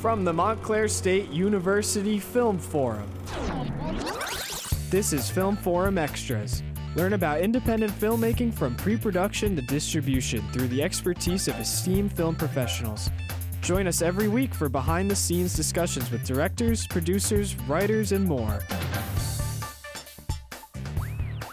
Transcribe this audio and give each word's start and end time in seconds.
From 0.00 0.24
the 0.24 0.32
Montclair 0.32 0.88
State 0.88 1.30
University 1.30 2.18
Film 2.18 2.58
Forum. 2.58 3.10
This 4.90 5.12
is 5.12 5.30
Film 5.30 5.56
Forum 5.56 5.98
Extras. 5.98 6.62
Learn 6.94 7.14
about 7.14 7.40
independent 7.40 7.92
filmmaking 7.92 8.54
from 8.54 8.76
pre 8.76 8.96
production 8.96 9.56
to 9.56 9.62
distribution 9.62 10.46
through 10.52 10.68
the 10.68 10.82
expertise 10.82 11.48
of 11.48 11.58
esteemed 11.58 12.12
film 12.12 12.36
professionals. 12.36 13.10
Join 13.62 13.86
us 13.86 14.02
every 14.02 14.28
week 14.28 14.54
for 14.54 14.68
behind 14.68 15.10
the 15.10 15.16
scenes 15.16 15.54
discussions 15.54 16.10
with 16.10 16.24
directors, 16.24 16.86
producers, 16.86 17.56
writers, 17.62 18.12
and 18.12 18.24
more. 18.26 18.60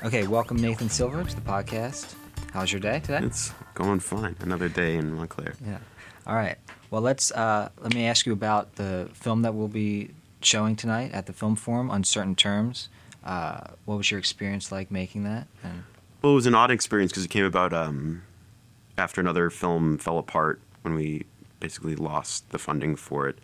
Okay, 0.04 0.28
welcome 0.28 0.58
Nathan 0.58 0.90
Silver 0.90 1.24
to 1.24 1.36
the 1.36 1.42
podcast. 1.42 2.14
How's 2.52 2.72
your 2.72 2.82
day 2.82 3.00
today? 3.00 3.26
It's 3.26 3.52
going 3.74 4.00
fine. 4.00 4.36
Another 4.42 4.70
day 4.70 4.98
in 4.98 5.14
Montclair. 5.16 5.56
Yeah. 5.66 5.80
All 6.28 6.36
right. 6.36 6.58
Well, 6.94 7.02
let's 7.02 7.32
uh, 7.32 7.70
let 7.82 7.96
me 7.96 8.06
ask 8.06 8.28
you 8.28 8.34
about 8.34 8.76
the 8.76 9.10
film 9.14 9.42
that 9.42 9.56
we'll 9.56 9.68
be 9.68 10.12
showing 10.42 10.76
tonight 10.76 11.12
at 11.12 11.26
the 11.26 11.34
Film 11.34 11.56
Forum, 11.56 11.90
Uncertain 11.90 12.36
Terms. 12.36 12.88
Uh, 13.26 13.62
what 13.86 13.98
was 13.98 14.12
your 14.12 14.20
experience 14.20 14.72
like 14.72 14.92
making 14.92 15.24
that? 15.24 15.48
And 15.64 15.86
Well, 16.22 16.34
it 16.34 16.36
was 16.36 16.46
an 16.46 16.54
odd 16.54 16.70
experience 16.70 17.12
because 17.12 17.26
it 17.26 17.32
came 17.32 17.46
about 17.46 17.74
um, 17.74 18.22
after 18.96 19.20
another 19.20 19.50
film 19.50 19.98
fell 19.98 20.20
apart 20.20 20.62
when 20.84 20.94
we 20.94 21.26
basically 21.60 21.96
lost 21.96 22.52
the 22.52 22.60
funding 22.60 22.96
for 22.96 23.28
it 23.28 23.40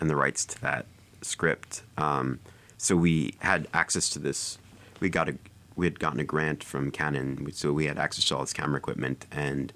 and 0.00 0.08
the 0.08 0.16
rights 0.16 0.46
to 0.46 0.60
that 0.62 0.86
script. 1.20 1.82
Um, 1.98 2.40
so 2.78 2.96
we 2.96 3.34
had 3.40 3.68
access 3.74 4.08
to 4.08 4.18
this. 4.18 4.56
We 5.00 5.10
got 5.10 5.28
a 5.28 5.34
we 5.76 5.84
had 5.84 6.00
gotten 6.00 6.20
a 6.20 6.24
grant 6.24 6.64
from 6.64 6.90
Canon, 6.90 7.52
so 7.52 7.70
we 7.70 7.84
had 7.84 7.98
access 7.98 8.24
to 8.24 8.36
all 8.36 8.40
this 8.40 8.54
camera 8.54 8.78
equipment, 8.78 9.26
and 9.30 9.74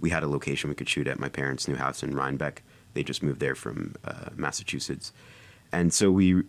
we 0.00 0.10
had 0.10 0.22
a 0.22 0.28
location 0.28 0.68
we 0.68 0.74
could 0.76 0.88
shoot 0.88 1.06
at. 1.06 1.18
My 1.18 1.28
parents' 1.28 1.68
new 1.68 1.76
house 1.76 2.02
in 2.02 2.14
Rhinebeck. 2.14 2.62
They 2.94 3.02
just 3.02 3.22
moved 3.22 3.40
there 3.40 3.54
from 3.54 3.94
uh, 4.04 4.30
Massachusetts, 4.34 5.12
and 5.72 5.92
so 5.92 6.10
we, 6.10 6.42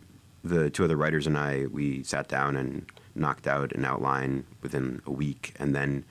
the 0.44 0.70
two 0.70 0.84
other 0.84 0.95
writers 0.95 1.28
and 1.28 1.38
I, 1.38 1.66
we 1.66 2.03
sat 2.03 2.28
down 2.30 2.56
and 2.56 2.86
knocked 3.16 3.48
out 3.48 3.73
an 3.73 3.84
outline 3.84 4.45
within 4.62 5.02
a 5.06 5.12
week, 5.12 5.53
and 5.59 5.75
then 5.75 6.06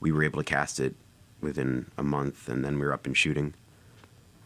we 0.00 0.12
were 0.12 0.22
able 0.22 0.38
to 0.38 0.44
cast 0.44 0.78
it 0.78 0.94
within 1.40 1.90
a 1.98 2.02
month, 2.02 2.48
and 2.48 2.64
then 2.64 2.78
we 2.78 2.86
were 2.86 2.92
up 2.92 3.06
and 3.06 3.16
shooting. 3.16 3.54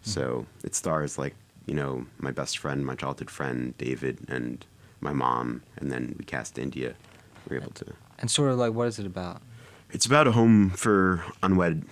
So 0.03 0.47
it 0.65 0.75
stars 0.75 1.19
like 1.19 1.35
you 1.67 1.75
know 1.75 2.07
my 2.19 2.31
best 2.31 2.57
friend, 2.59 2.87
my 2.87 2.95
childhood 2.95 3.31
friend 3.31 3.77
David, 3.77 4.19
and 4.29 4.65
my 5.01 5.13
mom, 5.13 5.63
and 5.77 5.93
then 5.93 6.15
we 6.19 6.25
cast 6.25 6.59
India. 6.59 6.95
We 7.49 7.57
were 7.57 7.63
able 7.63 7.73
to. 7.73 7.93
and 8.19 8.31
sort 8.31 8.51
of 8.51 8.59
like, 8.59 8.73
what 8.73 8.89
is 8.89 8.99
it 8.99 9.07
about? 9.07 9.43
It's 9.91 10.07
about 10.07 10.27
a 10.27 10.33
home 10.33 10.71
for 10.71 11.25
unwed, 11.43 11.85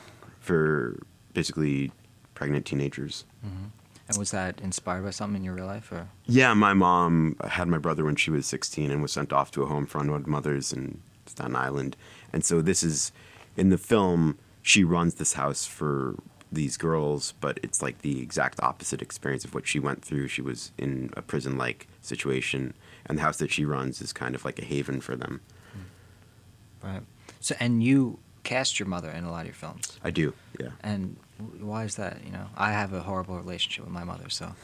for 0.47 0.99
basically 1.35 1.91
pregnant 2.35 2.65
teenagers. 2.65 3.25
Mm-hmm. 3.45 3.67
And 4.09 4.19
was 4.19 4.31
that 4.31 4.61
inspired 4.61 5.03
by 5.03 5.11
something 5.11 5.39
in 5.39 5.45
your 5.45 5.55
real 5.55 5.67
life, 5.67 5.91
or 5.91 6.09
Yeah, 6.27 6.55
my 6.55 6.75
mom 6.75 7.37
had 7.45 7.67
my 7.67 7.79
brother 7.79 8.05
when 8.05 8.15
she 8.15 8.31
was 8.31 8.47
16 8.47 8.91
and 8.93 9.03
was 9.03 9.13
sent 9.13 9.33
off 9.33 9.51
to 9.53 9.65
a 9.65 9.67
home 9.67 9.85
for 9.85 10.01
unwed 10.01 10.29
mothers 10.29 10.73
in 10.73 11.01
Staten 11.27 11.57
Island. 11.57 11.97
And 12.33 12.45
so 12.45 12.63
this 12.63 12.85
is 12.85 13.11
in 13.57 13.71
the 13.71 13.79
film 13.79 14.39
she 14.63 14.85
runs 14.85 15.15
this 15.15 15.33
house 15.33 15.67
for 15.67 16.15
these 16.53 16.77
girls, 16.77 17.35
but 17.41 17.59
it's 17.65 17.83
like 17.83 18.03
the 18.03 18.23
exact 18.23 18.61
opposite 18.61 19.03
experience 19.03 19.45
of 19.45 19.55
what 19.55 19.67
she 19.67 19.81
went 19.81 20.05
through. 20.05 20.29
She 20.29 20.43
was 20.43 20.71
in 20.79 21.11
a 21.17 21.23
prison-like 21.23 21.89
situation, 22.01 22.75
and 23.07 23.19
the 23.19 23.23
house 23.23 23.39
that 23.39 23.51
she 23.51 23.65
runs 23.65 24.01
is 24.01 24.13
kind 24.13 24.37
of 24.37 24.45
like 24.45 24.61
a 24.61 24.65
haven 24.65 25.01
for 25.01 25.17
them. 25.17 25.41
Mm. 25.77 26.89
right? 26.89 27.03
So, 27.41 27.57
and 27.59 27.83
you 27.83 28.21
cast 28.47 28.79
your 28.79 28.87
mother 28.87 29.11
in 29.11 29.25
a 29.25 29.31
lot 29.31 29.41
of 29.41 29.47
your 29.47 29.55
films. 29.55 29.99
I 30.05 30.11
do, 30.11 30.33
yeah. 30.61 30.69
And 30.83 31.17
why 31.59 31.85
is 31.85 31.97
that? 31.97 32.21
You 32.25 32.31
know, 32.31 32.47
I 32.57 32.71
have 32.71 32.93
a 32.93 33.01
horrible 33.01 33.37
relationship 33.37 33.85
with 33.85 33.93
my 33.93 34.05
mother, 34.05 34.31
so. 34.31 34.55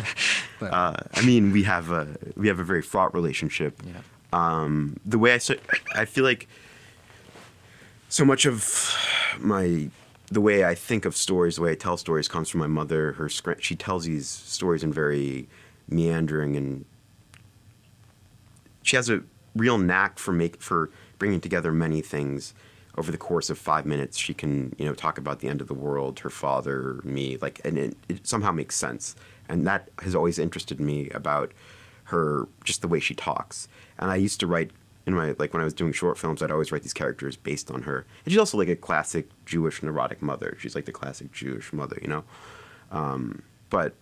but 0.60 0.72
Uh, 0.72 0.96
I 1.14 1.22
mean, 1.24 1.50
we 1.50 1.64
have 1.64 1.90
a 1.90 2.06
we 2.36 2.48
have 2.48 2.60
a 2.60 2.64
very 2.64 2.82
fraught 2.82 3.14
relationship. 3.14 3.82
yeah, 3.84 4.02
um, 4.32 5.00
the 5.06 5.18
way 5.18 5.32
I 5.32 5.38
so, 5.38 5.54
I 5.94 6.04
feel 6.04 6.22
like 6.22 6.48
so 8.10 8.24
much 8.24 8.44
of 8.44 8.94
my 9.38 9.88
the 10.30 10.40
way 10.40 10.64
I 10.64 10.74
think 10.74 11.04
of 11.06 11.16
stories, 11.16 11.56
the 11.56 11.62
way 11.62 11.72
I 11.72 11.76
tell 11.76 11.96
stories, 11.96 12.28
comes 12.28 12.50
from 12.50 12.60
my 12.60 12.68
mother. 12.68 13.12
Her 13.12 13.28
she 13.28 13.74
tells 13.74 14.04
these 14.04 14.28
stories 14.28 14.84
in 14.84 14.92
very 14.92 15.48
meandering 15.88 16.56
and 16.56 16.84
she 18.82 18.96
has 18.96 19.08
a 19.10 19.22
real 19.56 19.78
knack 19.78 20.18
for 20.18 20.32
make 20.32 20.60
for 20.62 20.90
bringing 21.18 21.40
together 21.40 21.72
many 21.72 22.00
things 22.00 22.54
over 22.96 23.12
the 23.12 23.18
course 23.18 23.50
of 23.50 23.58
five 23.58 23.86
minutes. 23.86 24.16
She 24.18 24.34
can 24.34 24.74
you 24.78 24.84
know 24.84 24.94
talk 24.94 25.18
about 25.18 25.40
the 25.40 25.48
end 25.48 25.60
of 25.60 25.68
the 25.68 25.74
world, 25.74 26.20
her 26.20 26.30
father, 26.30 27.00
me, 27.04 27.36
like, 27.40 27.60
and 27.64 27.78
it, 27.78 27.96
it 28.08 28.26
somehow 28.26 28.52
makes 28.52 28.76
sense. 28.76 29.16
And 29.48 29.66
that 29.66 29.88
has 30.00 30.14
always 30.14 30.38
interested 30.38 30.80
me 30.80 31.10
about 31.10 31.52
her, 32.04 32.46
just 32.64 32.82
the 32.82 32.88
way 32.88 33.00
she 33.00 33.14
talks. 33.14 33.68
And 33.98 34.10
I 34.10 34.16
used 34.16 34.40
to 34.40 34.46
write 34.46 34.70
in 35.06 35.14
my 35.14 35.34
like 35.38 35.52
when 35.52 35.60
I 35.60 35.64
was 35.64 35.74
doing 35.74 35.92
short 35.92 36.18
films, 36.18 36.42
I'd 36.42 36.50
always 36.50 36.72
write 36.72 36.82
these 36.82 36.92
characters 36.92 37.36
based 37.36 37.70
on 37.70 37.82
her. 37.82 38.06
And 38.24 38.32
she's 38.32 38.38
also 38.38 38.58
like 38.58 38.68
a 38.68 38.76
classic 38.76 39.28
Jewish 39.46 39.82
neurotic 39.82 40.22
mother. 40.22 40.56
She's 40.60 40.74
like 40.74 40.84
the 40.84 40.92
classic 40.92 41.32
Jewish 41.32 41.72
mother, 41.72 41.98
you 42.00 42.08
know. 42.08 42.24
Um, 42.90 43.42
but 43.70 43.94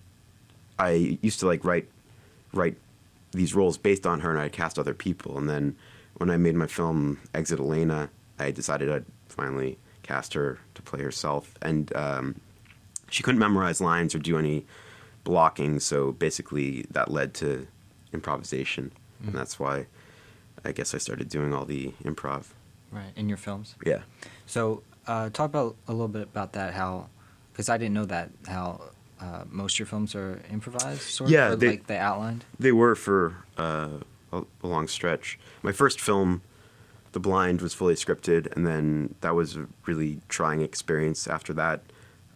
I 0.79 1.19
used 1.23 1.41
to 1.41 1.47
like 1.47 1.65
write 1.65 1.89
write 2.53 2.77
these 3.33 3.55
roles 3.55 3.77
based 3.77 4.07
on 4.07 4.21
her, 4.21 4.31
and 4.31 4.39
I'd 4.39 4.53
cast 4.53 4.79
other 4.79 4.95
people. 4.95 5.39
And 5.39 5.49
then 5.49 5.77
when 6.17 6.31
I 6.31 6.37
made 6.37 6.55
my 6.55 6.67
film 6.67 7.19
Exit 7.35 7.59
Elena, 7.59 8.11
I 8.39 8.51
decided 8.51 8.91
I'd 8.91 9.05
finally 9.29 9.79
cast 10.03 10.35
her 10.35 10.59
to 10.75 10.83
play 10.83 11.03
herself, 11.03 11.55
and 11.63 11.95
um, 11.97 12.41
she 13.11 13.23
couldn't 13.23 13.39
memorize 13.39 13.81
lines 13.81 14.15
or 14.15 14.19
do 14.19 14.39
any 14.39 14.65
blocking. 15.25 15.81
So 15.81 16.13
basically, 16.13 16.87
that 16.91 17.11
led 17.11 17.35
to 17.35 17.67
improvisation, 18.13 18.93
and 19.25 19.35
that's 19.35 19.59
why 19.59 19.87
I 20.65 20.73
guess 20.73 20.95
I 20.95 20.99
started 20.99 21.29
doing 21.29 21.53
all 21.55 21.65
the 21.65 21.93
improv. 22.05 22.47
right. 22.91 23.13
In 23.17 23.29
your 23.29 23.39
films. 23.39 23.75
Yeah. 23.85 24.03
So, 24.47 24.83
uh, 25.07 25.31
talk 25.31 25.47
about 25.47 25.77
a 25.87 25.93
little 25.93 26.09
bit 26.09 26.23
about 26.23 26.53
that. 26.55 26.75
How, 26.75 27.09
because 27.53 27.69
I 27.69 27.77
didn't 27.79 27.95
know 27.95 28.07
that 28.07 28.31
how 28.47 28.81
uh, 29.21 29.45
most 29.51 29.75
of 29.75 29.79
your 29.81 29.87
films 29.87 30.15
are 30.15 30.41
improvised, 30.51 31.03
sort 31.03 31.31
Yeah, 31.31 31.53
of, 31.53 31.61
they- 31.61 31.69
like 31.69 31.87
they 31.87 31.99
outlined. 31.99 32.45
They 32.59 32.73
were 32.73 32.95
for 32.95 33.35
uh, 33.57 33.89
a, 34.33 34.43
a 34.63 34.67
long 34.67 34.89
stretch. 34.89 35.39
My 35.63 35.73
first 35.73 36.01
film, 36.01 36.43
The 37.13 37.21
Blind, 37.21 37.61
was 37.63 37.75
fully 37.75 37.95
scripted, 37.95 38.55
and 38.55 38.67
then 38.67 39.15
that 39.21 39.35
was 39.35 39.57
a 39.57 39.67
really 39.87 40.21
trying 40.29 40.61
experience. 40.61 41.27
After 41.27 41.53
that, 41.55 41.83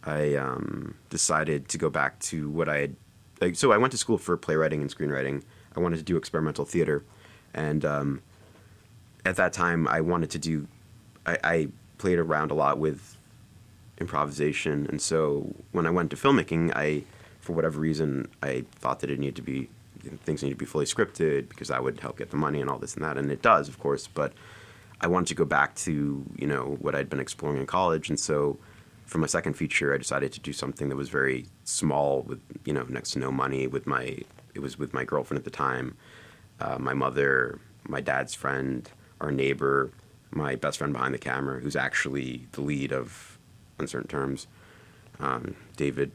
I 0.03 0.35
um, 0.35 0.95
decided 1.09 1.69
to 1.69 1.77
go 1.77 1.89
back 1.89 2.19
to 2.21 2.49
what 2.49 2.67
I 2.67 2.77
had. 2.79 2.95
Like, 3.39 3.55
so 3.55 3.71
I 3.71 3.77
went 3.77 3.91
to 3.91 3.97
school 3.97 4.17
for 4.17 4.35
playwriting 4.37 4.81
and 4.81 4.93
screenwriting. 4.93 5.43
I 5.75 5.79
wanted 5.79 5.97
to 5.97 6.03
do 6.03 6.17
experimental 6.17 6.65
theater, 6.65 7.03
and 7.53 7.85
um, 7.85 8.21
at 9.25 9.35
that 9.35 9.53
time, 9.53 9.87
I 9.87 10.01
wanted 10.01 10.31
to 10.31 10.39
do. 10.39 10.67
I, 11.25 11.37
I 11.43 11.67
played 11.97 12.19
around 12.19 12.51
a 12.51 12.55
lot 12.55 12.77
with 12.77 13.17
improvisation, 13.99 14.87
and 14.89 15.01
so 15.01 15.53
when 15.71 15.85
I 15.85 15.89
went 15.91 16.09
to 16.11 16.15
filmmaking, 16.15 16.75
I, 16.75 17.03
for 17.39 17.53
whatever 17.53 17.79
reason, 17.79 18.27
I 18.41 18.65
thought 18.75 18.99
that 19.01 19.09
it 19.09 19.19
needed 19.19 19.35
to 19.37 19.41
be 19.41 19.69
things 20.23 20.43
need 20.43 20.49
to 20.49 20.55
be 20.55 20.65
fully 20.65 20.85
scripted 20.85 21.49
because 21.49 21.69
that 21.69 21.83
would 21.83 21.99
help 21.99 22.17
get 22.17 22.29
the 22.29 22.37
money 22.37 22.59
and 22.61 22.69
all 22.69 22.77
this 22.77 22.95
and 22.95 23.03
that, 23.03 23.17
and 23.17 23.31
it 23.31 23.41
does, 23.41 23.67
of 23.67 23.79
course. 23.79 24.07
But 24.07 24.33
I 25.03 25.07
wanted 25.07 25.27
to 25.27 25.35
go 25.35 25.45
back 25.45 25.75
to 25.75 26.25
you 26.37 26.47
know 26.47 26.77
what 26.79 26.95
I'd 26.95 27.09
been 27.09 27.19
exploring 27.19 27.59
in 27.59 27.67
college, 27.67 28.09
and 28.09 28.19
so 28.19 28.57
for 29.05 29.17
my 29.17 29.27
second 29.27 29.53
feature, 29.53 29.93
I 29.93 29.97
decided 29.97 30.31
to 30.33 30.39
do 30.39 30.53
something 30.53 30.89
that 30.89 30.95
was 30.95 31.09
very 31.09 31.45
small 31.65 32.23
with 32.23 32.41
you 32.65 32.73
know 32.73 32.85
next 32.89 33.11
to 33.11 33.19
no 33.19 33.31
money. 33.31 33.67
With 33.67 33.85
my 33.85 34.17
it 34.55 34.59
was 34.61 34.79
with 34.79 34.93
my 34.93 35.03
girlfriend 35.03 35.39
at 35.39 35.43
the 35.43 35.51
time, 35.51 35.97
uh, 36.61 36.77
my 36.79 36.93
mother, 36.93 37.59
my 37.87 37.99
dad's 37.99 38.33
friend, 38.33 38.89
our 39.19 39.31
neighbor, 39.31 39.91
my 40.31 40.55
best 40.55 40.77
friend 40.77 40.93
behind 40.93 41.13
the 41.13 41.19
camera, 41.19 41.59
who's 41.59 41.75
actually 41.75 42.47
the 42.53 42.61
lead 42.61 42.93
of 42.93 43.37
Uncertain 43.79 44.07
Terms, 44.07 44.47
um, 45.19 45.55
David. 45.75 46.11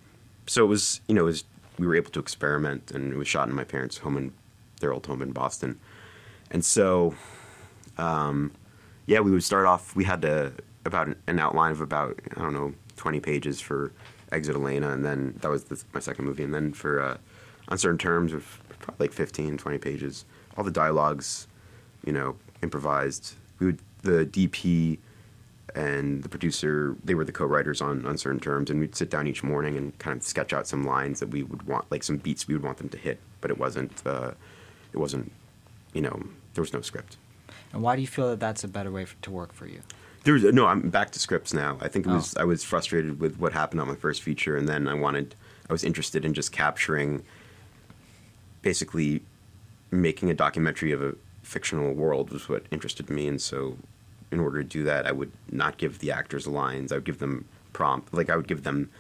So 0.47 0.65
it 0.65 0.69
was, 0.69 1.01
you 1.09 1.15
know, 1.15 1.23
it 1.23 1.25
was, 1.25 1.45
we 1.79 1.87
were 1.87 1.95
able 1.95 2.11
to 2.13 2.21
experiment, 2.21 2.91
and 2.91 3.13
it 3.13 3.17
was 3.17 3.29
shot 3.29 3.49
in 3.49 3.55
my 3.55 3.65
parents' 3.65 3.99
home 3.99 4.17
in 4.17 4.33
their 4.81 4.93
old 4.93 5.07
home 5.07 5.21
in 5.21 5.33
Boston. 5.33 5.79
And 6.51 6.65
so, 6.65 7.15
um, 7.99 8.53
yeah, 9.09 9.21
we 9.21 9.31
would 9.31 9.43
start 9.43 9.65
off. 9.65 9.97
We 9.97 10.05
had 10.05 10.21
to 10.23 10.53
about 10.85 11.09
an 11.27 11.39
outline 11.39 11.73
of 11.73 11.81
about 11.81 12.21
I 12.37 12.41
don't 12.41 12.53
know 12.53 12.75
twenty 12.97 13.21
pages 13.21 13.59
for 13.59 13.91
Exit 14.31 14.55
Elena, 14.55 14.91
and 14.91 15.05
then 15.05 15.35
that 15.41 15.51
was 15.51 15.65
the, 15.65 15.83
my 15.95 16.01
second 16.01 16.27
movie, 16.27 16.45
and 16.45 16.55
then 16.55 16.75
for 16.75 17.01
uh, 17.01 17.17
Uncertain 17.69 17.97
Terms 17.97 18.35
of 18.35 18.61
probably 18.81 19.07
like 19.09 19.15
15, 19.15 19.57
20 19.59 19.79
pages. 19.79 20.25
All 20.57 20.65
the 20.65 20.71
dialogues, 20.71 21.49
you 22.05 22.13
know, 22.13 22.37
improvised. 22.63 23.35
We 23.59 23.67
would 23.67 23.79
the 24.03 24.27
DP 24.27 24.99
and 25.75 26.23
the 26.23 26.29
producer 26.29 26.95
they 27.03 27.15
were 27.15 27.25
the 27.25 27.33
co-writers 27.33 27.81
on 27.81 28.05
uncertain 28.07 28.41
terms 28.41 28.71
and 28.71 28.81
we'd 28.81 28.95
sit 28.95 29.11
down 29.11 29.27
each 29.27 29.43
morning 29.43 29.77
and 29.77 29.99
kind 29.99 30.17
of 30.17 30.23
sketch 30.23 30.53
out 30.53 30.67
some 30.67 30.85
lines 30.85 31.21
that 31.21 31.29
we 31.29 31.43
would 31.43 31.63
want 31.65 31.85
like 31.91 32.03
some 32.03 32.17
beats 32.17 32.49
we 32.49 32.55
would 32.55 32.63
want 32.63 32.79
them 32.79 32.89
to 32.89 32.97
hit 32.97 33.19
but 33.43 33.51
it 33.51 33.59
wasn't 33.59 34.03
uh, 34.07 34.31
it 34.93 34.99
wasn't 34.99 35.31
you 35.93 36.01
know 36.01 36.23
there 36.55 36.63
was 36.63 36.73
no 36.73 36.81
script 36.81 37.19
And 37.73 37.83
why 37.83 37.97
do 37.97 38.03
you 38.03 38.09
feel 38.09 38.29
that 38.31 38.41
that's 38.41 38.65
a 38.65 38.69
better 38.69 38.91
way 38.91 39.03
f 39.03 39.17
to 39.23 39.31
work 39.31 39.53
for 39.53 39.67
you? 39.67 39.81
there 40.25 40.35
was 40.35 40.43
no 40.45 40.67
i'm 40.67 40.91
back 40.91 41.11
to 41.13 41.19
scripts 41.19 41.55
now 41.55 41.79
i 41.81 41.89
think 41.89 42.05
it 42.05 42.11
Oh. 42.11 42.15
was 42.17 42.37
i 42.37 42.45
was 42.45 42.63
frustrated 42.65 43.19
with 43.21 43.39
what 43.39 43.53
happened 43.53 43.81
on 43.81 43.87
my 43.89 43.95
first 43.95 44.21
feature 44.21 44.57
and 44.57 44.69
then 44.69 44.87
i 44.89 44.93
wanted 44.93 45.35
I 45.71 45.73
was 45.73 45.85
interested 45.85 46.25
in 46.25 46.33
just 46.35 46.51
capturing, 46.51 47.23
basically, 48.63 49.23
making 49.91 50.31
a 50.31 50.35
documentary 50.35 50.93
of 50.93 51.03
a 51.03 51.15
fictional 51.43 51.93
world 51.95 52.31
was 52.31 52.49
what 52.49 52.65
interested 52.71 53.11
me, 53.11 53.27
and 53.29 53.41
so 53.41 53.77
in 54.31 54.41
order 54.41 54.63
to 54.63 54.69
do 54.69 54.83
that, 54.85 55.07
I 55.07 55.13
would 55.13 55.31
not 55.51 55.77
give 55.79 55.99
the 55.99 56.11
actors 56.11 56.47
lines. 56.47 56.91
I 56.93 56.97
would 56.97 57.05
give 57.05 57.19
them 57.19 57.45
prompt, 57.73 58.13
like 58.13 58.31
I 58.31 58.37
would 58.37 58.49
give 58.49 58.63
them 58.65 58.91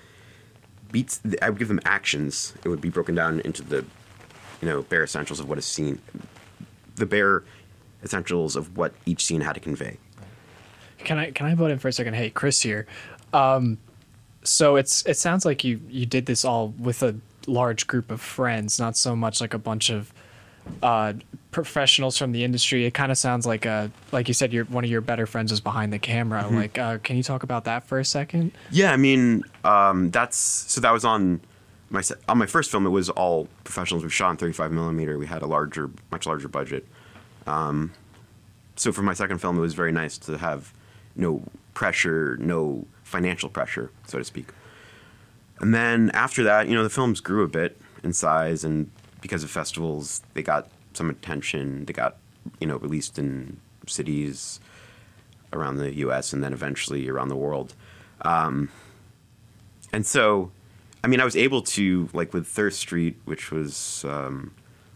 beats. 0.93 1.21
I 1.43 1.49
would 1.51 1.59
give 1.59 1.69
them 1.69 1.81
actions. 1.85 2.55
It 2.65 2.69
would 2.69 2.81
be 2.81 2.91
broken 2.91 3.15
down 3.15 3.41
into 3.41 3.63
the, 3.63 3.85
you 4.61 4.69
know, 4.69 4.83
bare 4.83 5.05
essentials 5.05 5.41
of 5.41 5.49
what 5.49 5.59
a 5.59 5.63
scene, 5.63 6.01
the 6.97 7.07
bare 7.07 7.45
essentials 8.03 8.57
of 8.57 8.77
what 8.77 8.93
each 9.07 9.25
scene 9.25 9.41
had 9.41 9.55
to 9.55 9.61
convey. 9.61 9.99
Can 10.99 11.19
I 11.19 11.31
can 11.31 11.47
I 11.47 11.55
butt 11.55 11.71
in 11.71 11.79
for 11.79 11.89
a 11.89 11.93
second? 11.93 12.15
Hey, 12.15 12.31
Chris 12.31 12.61
here. 12.63 12.87
Um, 13.33 13.79
so 14.43 14.77
it's 14.77 15.05
it 15.07 15.17
sounds 15.17 15.45
like 15.45 15.65
you 15.65 15.81
you 15.89 16.07
did 16.07 16.27
this 16.27 16.45
all 16.45 16.69
with 16.79 17.03
a 17.03 17.17
large 17.47 17.87
group 17.87 18.11
of 18.11 18.21
friends, 18.21 18.79
not 18.79 18.97
so 18.97 19.15
much 19.15 19.41
like 19.41 19.55
a 19.55 19.59
bunch 19.59 19.91
of 19.91 20.13
uh, 20.83 21.15
professionals 21.51 22.19
from 22.19 22.33
the 22.33 22.45
industry. 22.45 22.85
It 22.85 22.95
kind 22.95 23.11
of 23.11 23.19
sounds 23.19 23.47
like 23.47 23.65
a 23.65 23.91
like 24.13 24.29
you 24.29 24.35
said, 24.35 24.53
your 24.53 24.65
one 24.67 24.85
of 24.85 24.91
your 24.91 25.01
better 25.01 25.27
friends 25.27 25.53
is 25.53 25.61
behind 25.61 25.93
the 25.93 25.99
camera. 25.99 26.43
Mm-hmm. 26.43 26.57
Like, 26.57 26.79
uh, 26.79 26.99
can 26.99 27.17
you 27.17 27.23
talk 27.23 27.43
about 27.43 27.65
that 27.65 27.87
for 27.87 27.99
a 27.99 28.05
second? 28.05 28.53
Yeah, 28.71 28.93
I 28.93 28.97
mean, 28.97 29.45
um, 29.65 30.11
that's 30.11 30.37
so 30.37 30.81
that 30.81 30.93
was 30.93 31.05
on 31.05 31.41
my 31.91 32.03
on 32.29 32.39
my 32.39 32.47
first 32.47 32.71
film. 32.71 32.87
It 32.87 32.91
was 32.91 33.11
all 33.11 33.49
professionals. 33.65 34.05
We 34.05 34.11
shot 34.11 34.31
in 34.31 34.37
35 34.37 34.73
millimeter. 34.73 35.19
We 35.19 35.27
had 35.27 35.43
a 35.43 35.47
larger, 35.47 35.91
much 36.11 36.27
larger 36.27 36.49
budget. 36.49 36.87
Um, 37.49 37.93
so 38.77 38.93
for 38.93 39.03
my 39.03 39.15
second 39.15 39.39
film, 39.39 39.59
it 39.59 39.61
was 39.61 39.75
very 39.75 39.93
nice 39.93 40.19
to 40.19 40.39
have 40.39 40.73
no 41.17 41.43
pressure, 41.75 42.37
no 42.41 42.87
financial 43.03 43.49
pressure, 43.49 43.91
so 44.07 44.19
to 44.19 44.25
speak. 44.25 44.49
And 45.61 45.75
then 45.75 46.11
after 46.15 46.45
that, 46.45 46.69
you 46.69 46.75
know, 46.75 46.85
the 46.85 46.91
films 46.91 47.21
grew 47.21 47.43
a 47.43 47.49
bit 47.49 47.81
in 48.05 48.13
size, 48.13 48.63
and 48.63 48.91
because 49.21 49.43
of 49.43 49.51
festivals, 49.51 50.23
they 50.35 50.43
got 50.43 50.71
some 50.93 51.11
attention. 51.11 51.85
They 51.87 51.93
got, 51.93 52.17
you 52.61 52.67
know, 52.67 52.77
released 52.77 53.19
in 53.19 53.59
cities 53.87 54.61
around 55.53 55.77
the 55.77 55.95
U.S. 55.97 56.33
and 56.33 56.45
then 56.45 56.53
eventually 56.53 57.09
around 57.09 57.29
the 57.29 57.37
world. 57.37 57.75
Um, 58.23 58.69
and 59.93 60.07
so, 60.07 60.53
I 61.03 61.09
mean, 61.09 61.21
I 61.21 61.25
was 61.25 61.37
able 61.37 61.63
to 61.63 62.09
like 62.13 62.33
with 62.33 62.47
Thirst 62.47 62.79
Street, 62.79 63.17
which 63.25 63.51
was 63.51 64.05
um, 64.07 64.53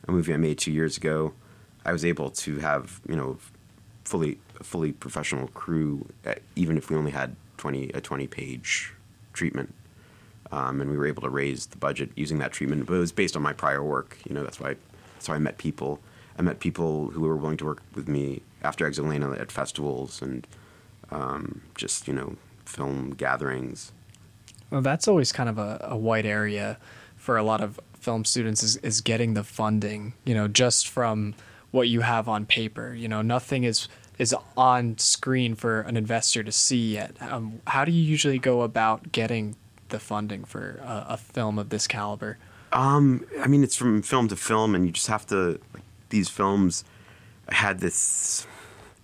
a 0.06 0.12
movie 0.12 0.34
I 0.34 0.36
made 0.36 0.58
two 0.58 0.72
years 0.72 0.96
ago. 0.96 1.32
I 1.84 1.92
was 1.92 2.04
able 2.04 2.30
to 2.30 2.58
have 2.58 3.00
you 3.08 3.16
know 3.16 3.38
fully 4.04 4.38
fully 4.62 4.92
professional 4.92 5.48
crew, 5.48 6.06
uh, 6.26 6.34
even 6.56 6.76
if 6.76 6.90
we 6.90 6.96
only 6.96 7.10
had 7.10 7.36
twenty 7.56 7.90
a 7.90 8.00
twenty 8.00 8.26
page 8.26 8.92
treatment, 9.32 9.74
um, 10.50 10.80
and 10.80 10.90
we 10.90 10.96
were 10.96 11.06
able 11.06 11.22
to 11.22 11.30
raise 11.30 11.66
the 11.66 11.76
budget 11.76 12.10
using 12.16 12.38
that 12.38 12.52
treatment. 12.52 12.86
But 12.86 12.94
it 12.94 12.98
was 12.98 13.12
based 13.12 13.36
on 13.36 13.42
my 13.42 13.52
prior 13.52 13.82
work. 13.82 14.18
You 14.28 14.34
know, 14.34 14.42
that's 14.42 14.60
why 14.60 14.76
that's 15.14 15.26
how 15.26 15.34
I 15.34 15.38
met 15.38 15.58
people. 15.58 16.00
I 16.38 16.42
met 16.42 16.60
people 16.60 17.08
who 17.10 17.20
were 17.20 17.36
willing 17.36 17.58
to 17.58 17.64
work 17.64 17.82
with 17.94 18.08
me 18.08 18.42
after 18.62 18.86
Exit 18.86 19.04
Elena 19.04 19.32
at 19.32 19.52
festivals 19.52 20.22
and 20.22 20.46
um, 21.10 21.62
just 21.74 22.08
you 22.08 22.14
know 22.14 22.36
film 22.64 23.10
gatherings. 23.10 23.92
Well, 24.70 24.80
that's 24.80 25.06
always 25.06 25.32
kind 25.32 25.50
of 25.50 25.58
a, 25.58 25.86
a 25.90 25.96
white 25.96 26.24
area 26.24 26.78
for 27.16 27.36
a 27.36 27.42
lot 27.42 27.60
of 27.60 27.78
film 28.00 28.24
students 28.24 28.62
is, 28.62 28.76
is 28.78 29.00
getting 29.00 29.34
the 29.34 29.44
funding, 29.44 30.14
you 30.24 30.34
know, 30.34 30.48
just 30.48 30.88
from 30.88 31.34
what 31.72 31.88
you 31.88 32.02
have 32.02 32.28
on 32.28 32.46
paper. 32.46 32.94
You 32.94 33.08
know, 33.08 33.22
nothing 33.22 33.64
is 33.64 33.88
is 34.18 34.34
on 34.56 34.96
screen 34.98 35.56
for 35.56 35.80
an 35.80 35.96
investor 35.96 36.44
to 36.44 36.52
see 36.52 36.94
yet. 36.94 37.16
Um, 37.20 37.60
how 37.66 37.84
do 37.84 37.90
you 37.90 38.02
usually 38.02 38.38
go 38.38 38.62
about 38.62 39.10
getting 39.10 39.56
the 39.88 39.98
funding 39.98 40.44
for 40.44 40.80
a, 40.82 41.06
a 41.10 41.16
film 41.16 41.58
of 41.58 41.70
this 41.70 41.88
caliber? 41.88 42.38
Um, 42.72 43.26
I 43.40 43.48
mean, 43.48 43.64
it's 43.64 43.76
from 43.76 44.02
film 44.02 44.28
to 44.28 44.36
film, 44.36 44.74
and 44.74 44.86
you 44.86 44.92
just 44.92 45.08
have 45.08 45.26
to. 45.28 45.60
Like, 45.74 45.82
these 46.10 46.28
films 46.28 46.84
had 47.48 47.80
this, 47.80 48.46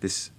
this. 0.01 0.31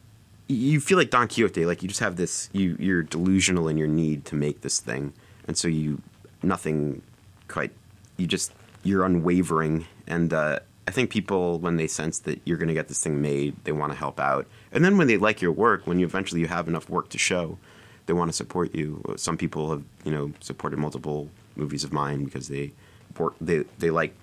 You 0.47 0.79
feel 0.79 0.97
like 0.97 1.09
Don 1.09 1.27
Quixote, 1.27 1.65
like 1.65 1.81
you 1.83 1.87
just 1.87 1.99
have 1.99 2.15
this. 2.15 2.49
You 2.53 2.75
you're 2.79 3.03
delusional 3.03 3.67
in 3.67 3.77
your 3.77 3.87
need 3.87 4.25
to 4.25 4.35
make 4.35 4.61
this 4.61 4.79
thing, 4.79 5.13
and 5.47 5.57
so 5.57 5.67
you 5.67 6.01
nothing 6.41 7.01
quite. 7.47 7.71
You 8.17 8.27
just 8.27 8.53
you're 8.83 9.05
unwavering, 9.05 9.85
and 10.07 10.33
uh, 10.33 10.59
I 10.89 10.91
think 10.91 11.11
people 11.11 11.59
when 11.59 11.75
they 11.75 11.85
sense 11.85 12.17
that 12.21 12.41
you're 12.45 12.57
going 12.57 12.67
to 12.69 12.73
get 12.73 12.87
this 12.87 13.03
thing 13.03 13.21
made, 13.21 13.55
they 13.63 13.71
want 13.71 13.91
to 13.91 13.97
help 13.97 14.19
out, 14.19 14.47
and 14.71 14.83
then 14.83 14.97
when 14.97 15.05
they 15.05 15.17
like 15.17 15.39
your 15.39 15.51
work, 15.51 15.85
when 15.85 15.99
you 15.99 16.05
eventually 16.07 16.41
you 16.41 16.47
have 16.47 16.67
enough 16.67 16.89
work 16.89 17.09
to 17.09 17.19
show, 17.19 17.59
they 18.07 18.13
want 18.13 18.29
to 18.29 18.35
support 18.35 18.73
you. 18.73 19.03
Some 19.15 19.37
people 19.37 19.69
have 19.69 19.83
you 20.03 20.11
know 20.11 20.31
supported 20.39 20.79
multiple 20.79 21.29
movies 21.55 21.83
of 21.83 21.93
mine 21.93 22.25
because 22.25 22.47
they 22.47 22.71
work, 23.19 23.35
they 23.39 23.65
they 23.77 23.91
like 23.91 24.15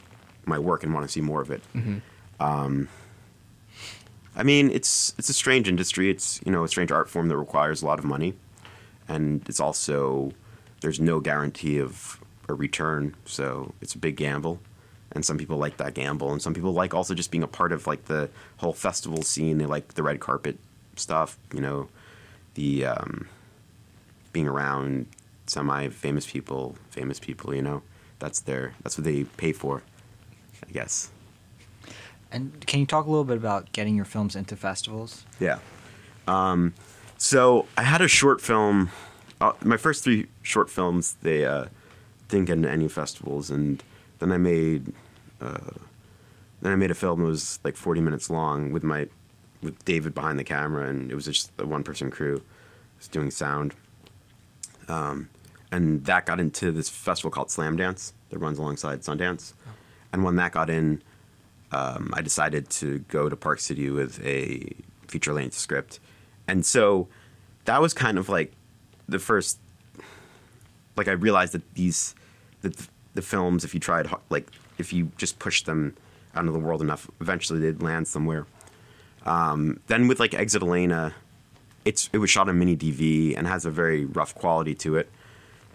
my 0.45 0.59
work 0.59 0.83
and 0.83 0.93
want 0.93 1.07
to 1.07 1.13
see 1.13 1.21
more 1.21 1.41
of 1.41 1.53
it. 1.53 1.63
Um, 2.41 2.89
I 4.35 4.43
mean, 4.43 4.69
it's 4.73 5.15
it's 5.19 5.29
a 5.29 5.35
strange 5.35 5.69
industry. 5.69 6.11
It's 6.11 6.41
you 6.45 6.51
know 6.51 6.65
a 6.65 6.69
strange 6.69 6.91
art 6.91 7.09
form 7.09 7.29
that 7.29 7.37
requires 7.37 7.81
a 7.81 7.87
lot 7.87 8.01
of 8.01 8.05
money, 8.05 8.35
and 9.07 9.49
it's 9.49 9.61
also 9.61 10.33
there's 10.81 10.99
no 10.99 11.21
guarantee 11.21 11.79
of 11.79 12.19
a 12.49 12.55
return. 12.55 13.15
So 13.25 13.73
it's 13.81 13.95
a 13.95 13.99
big 13.99 14.17
gamble, 14.17 14.59
and 15.13 15.25
some 15.25 15.39
people 15.39 15.57
like 15.57 15.77
that 15.79 15.95
gamble, 15.95 16.33
and 16.33 16.43
some 16.43 16.55
people 16.55 16.73
like 16.73 16.95
also 16.95 17.15
just 17.15 17.31
being 17.31 17.43
a 17.43 17.49
part 17.49 17.73
of 17.73 17.87
like 17.87 18.07
the 18.07 18.29
whole 18.59 18.73
festival 18.73 19.23
scene. 19.23 19.59
They 19.59 19.67
like 19.67 19.95
the 19.95 20.03
red 20.03 20.21
carpet 20.21 20.59
stuff. 20.97 21.39
You 21.53 21.61
know, 21.61 21.89
the 22.55 22.87
um, 22.87 23.29
being 24.33 24.49
around 24.49 25.07
semi-famous 25.47 26.27
people, 26.27 26.77
famous 26.91 27.21
people. 27.21 27.55
You 27.55 27.63
know, 27.63 27.83
that's 28.19 28.41
their 28.41 28.75
that's 28.83 28.99
what 28.99 29.05
they 29.05 29.25
pay 29.25 29.53
for, 29.53 29.83
I 30.69 30.73
guess. 30.73 31.11
And 32.33 32.67
can 32.67 32.81
you 32.81 32.87
talk 32.87 33.07
a 33.07 33.09
little 33.09 33.25
bit 33.25 33.37
about 33.37 33.73
getting 33.73 33.95
your 33.95 34.05
films 34.05 34.35
into 34.35 34.57
festivals? 34.57 35.25
Yeah. 35.39 35.59
Um, 36.27 36.75
so 37.17 37.67
I 37.77 37.83
had 37.83 38.01
a 38.03 38.09
short 38.09 38.41
film. 38.41 38.91
Uh, 39.41 39.53
my 39.63 39.77
first 39.77 40.03
three 40.03 40.27
short 40.43 40.69
films 40.69 41.17
they 41.23 41.45
uh, 41.45 41.67
didn't 42.29 42.47
get 42.47 42.55
into 42.55 42.71
any 42.71 42.89
festivals, 42.89 43.51
and 43.51 43.83
then 44.19 44.33
I 44.33 44.39
made 44.39 44.93
uh, 45.41 45.73
then 46.63 46.73
I 46.73 46.77
made 46.77 46.91
a 46.91 46.95
film 46.95 47.21
that 47.21 47.27
was 47.27 47.61
like 47.65 47.77
40 47.77 48.01
minutes 48.01 48.31
long 48.31 48.73
with 48.73 48.83
my 48.83 49.09
with 49.63 49.85
David 49.85 50.15
behind 50.15 50.39
the 50.39 50.45
camera, 50.45 50.89
and 50.89 51.11
it 51.11 51.15
was 51.15 51.25
just 51.25 51.51
a 51.59 51.67
one 51.67 51.83
person 51.83 52.11
crew, 52.11 52.43
just 52.99 53.13
doing 53.13 53.31
sound. 53.31 53.75
Um, 54.89 55.29
and 55.73 56.05
that 56.05 56.27
got 56.27 56.39
into 56.39 56.71
this 56.71 56.89
festival 56.89 57.31
called 57.31 57.49
Slamdance 57.49 58.13
that 58.31 58.39
runs 58.39 58.59
alongside 58.59 59.01
Sundance, 59.01 59.53
and 60.13 60.25
when 60.25 60.37
that 60.37 60.53
got 60.53 60.71
in, 60.71 61.03
um, 61.73 62.11
I 62.15 62.23
decided 62.23 62.71
to 62.71 63.01
go 63.01 63.29
to 63.29 63.37
Park 63.37 63.61
City 63.61 63.91
with 63.91 64.25
a 64.25 64.73
feature 65.09 65.33
length 65.33 65.55
script. 65.55 66.01
And 66.49 66.65
so 66.65 67.09
that 67.65 67.81
was 67.81 67.93
kind 67.93 68.19
of 68.19 68.29
like 68.29 68.53
the 69.09 69.19
first, 69.19 69.59
like 70.97 71.09
I 71.09 71.13
realized 71.13 71.53
that 71.55 71.75
these, 71.75 72.15
that 72.63 72.89
the, 73.17 73.23
films, 73.23 73.65
if 73.65 73.75
you 73.75 73.81
tried, 73.81 74.09
like 74.31 74.49
if 74.79 74.93
you 74.93 75.11
just 75.17 75.39
pushed 75.39 75.67
them 75.67 75.97
out 76.35 76.41
into 76.41 76.53
the 76.53 76.59
world 76.59 76.81
enough, 76.81 77.11
eventually 77.21 77.59
they'd 77.59 77.83
land 77.83 78.07
somewhere. 78.07 78.47
Um, 79.25 79.81
then 79.89 80.07
with 80.07 80.21
like 80.21 80.35
Exit 80.35 80.63
Elena, 80.63 81.15
it's 81.85 82.09
it 82.13 82.19
was 82.19 82.31
shot 82.31 82.49
on 82.49 82.59
mini 82.59 82.77
DV 82.77 83.37
and 83.37 83.47
has 83.47 83.65
a 83.65 83.71
very 83.71 84.05
rough 84.05 84.35
quality 84.35 84.75
to 84.77 84.97
it. 84.97 85.11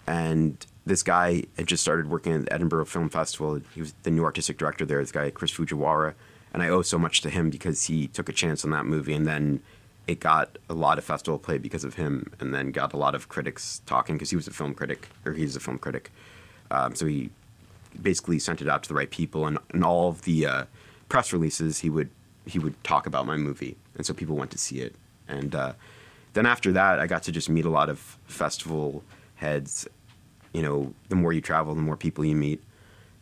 And 0.08 0.66
this 0.86 1.04
guy 1.04 1.44
had 1.58 1.68
just 1.68 1.84
started 1.84 2.10
working 2.10 2.34
at 2.34 2.46
the 2.46 2.54
Edinburgh 2.54 2.86
Film 2.86 3.10
Festival. 3.10 3.62
He 3.74 3.82
was 3.82 3.94
the 4.04 4.12
new 4.12 4.24
artistic 4.24 4.58
director 4.58 4.86
there. 4.86 5.00
This 5.00 5.12
guy 5.12 5.30
Chris 5.30 5.52
Fujiwara, 5.52 6.14
and 6.54 6.64
I 6.64 6.70
owe 6.70 6.82
so 6.82 6.98
much 6.98 7.22
to 7.22 7.30
him 7.30 7.50
because 7.50 7.84
he 7.84 8.08
took 8.08 8.30
a 8.30 8.34
chance 8.34 8.64
on 8.64 8.72
that 8.72 8.86
movie, 8.86 9.14
and 9.14 9.28
then 9.28 9.62
it 10.08 10.20
got 10.20 10.58
a 10.70 10.74
lot 10.74 10.98
of 10.98 11.04
festival 11.04 11.38
play 11.38 11.58
because 11.58 11.84
of 11.84 11.96
him, 11.96 12.32
and 12.40 12.54
then 12.54 12.72
got 12.72 12.94
a 12.94 12.98
lot 12.98 13.16
of 13.16 13.30
critics 13.30 13.82
talking 13.86 14.16
because 14.16 14.32
he 14.32 14.36
was 14.36 14.48
a 14.48 14.52
film 14.52 14.74
critic, 14.74 15.10
or 15.26 15.34
he's 15.34 15.56
a 15.56 15.60
film 15.60 15.78
critic. 15.78 16.12
Um, 16.72 16.96
so 16.96 17.06
he 17.06 17.30
basically 18.02 18.40
sent 18.40 18.62
it 18.62 18.70
out 18.70 18.84
to 18.84 18.90
the 18.90 18.96
right 18.96 19.10
people, 19.10 19.46
and, 19.46 19.60
and 19.72 19.84
all 19.84 20.10
of 20.10 20.22
the 20.24 20.46
uh, 20.46 20.66
press 21.10 21.34
releases 21.34 21.80
he 21.80 21.90
would 21.90 22.10
he 22.46 22.58
would 22.58 22.82
talk 22.84 23.06
about 23.06 23.28
my 23.28 23.38
movie, 23.38 23.78
and 23.96 24.06
so 24.06 24.14
people 24.14 24.36
went 24.36 24.52
to 24.52 24.58
see 24.58 24.80
it. 24.80 24.96
And 25.28 25.54
uh, 25.54 25.74
then 26.34 26.46
after 26.46 26.72
that, 26.72 27.00
I 27.00 27.08
got 27.08 27.24
to 27.24 27.32
just 27.32 27.50
meet 27.50 27.66
a 27.66 27.70
lot 27.70 27.90
of 27.90 28.00
festival 28.26 29.04
heads. 29.36 29.88
You 30.54 30.64
know, 30.64 30.94
the 31.10 31.16
more 31.16 31.34
you 31.34 31.42
travel, 31.42 31.76
the 31.76 31.82
more 31.82 31.98
people 31.98 32.26
you 32.26 32.36
meet, 32.36 32.62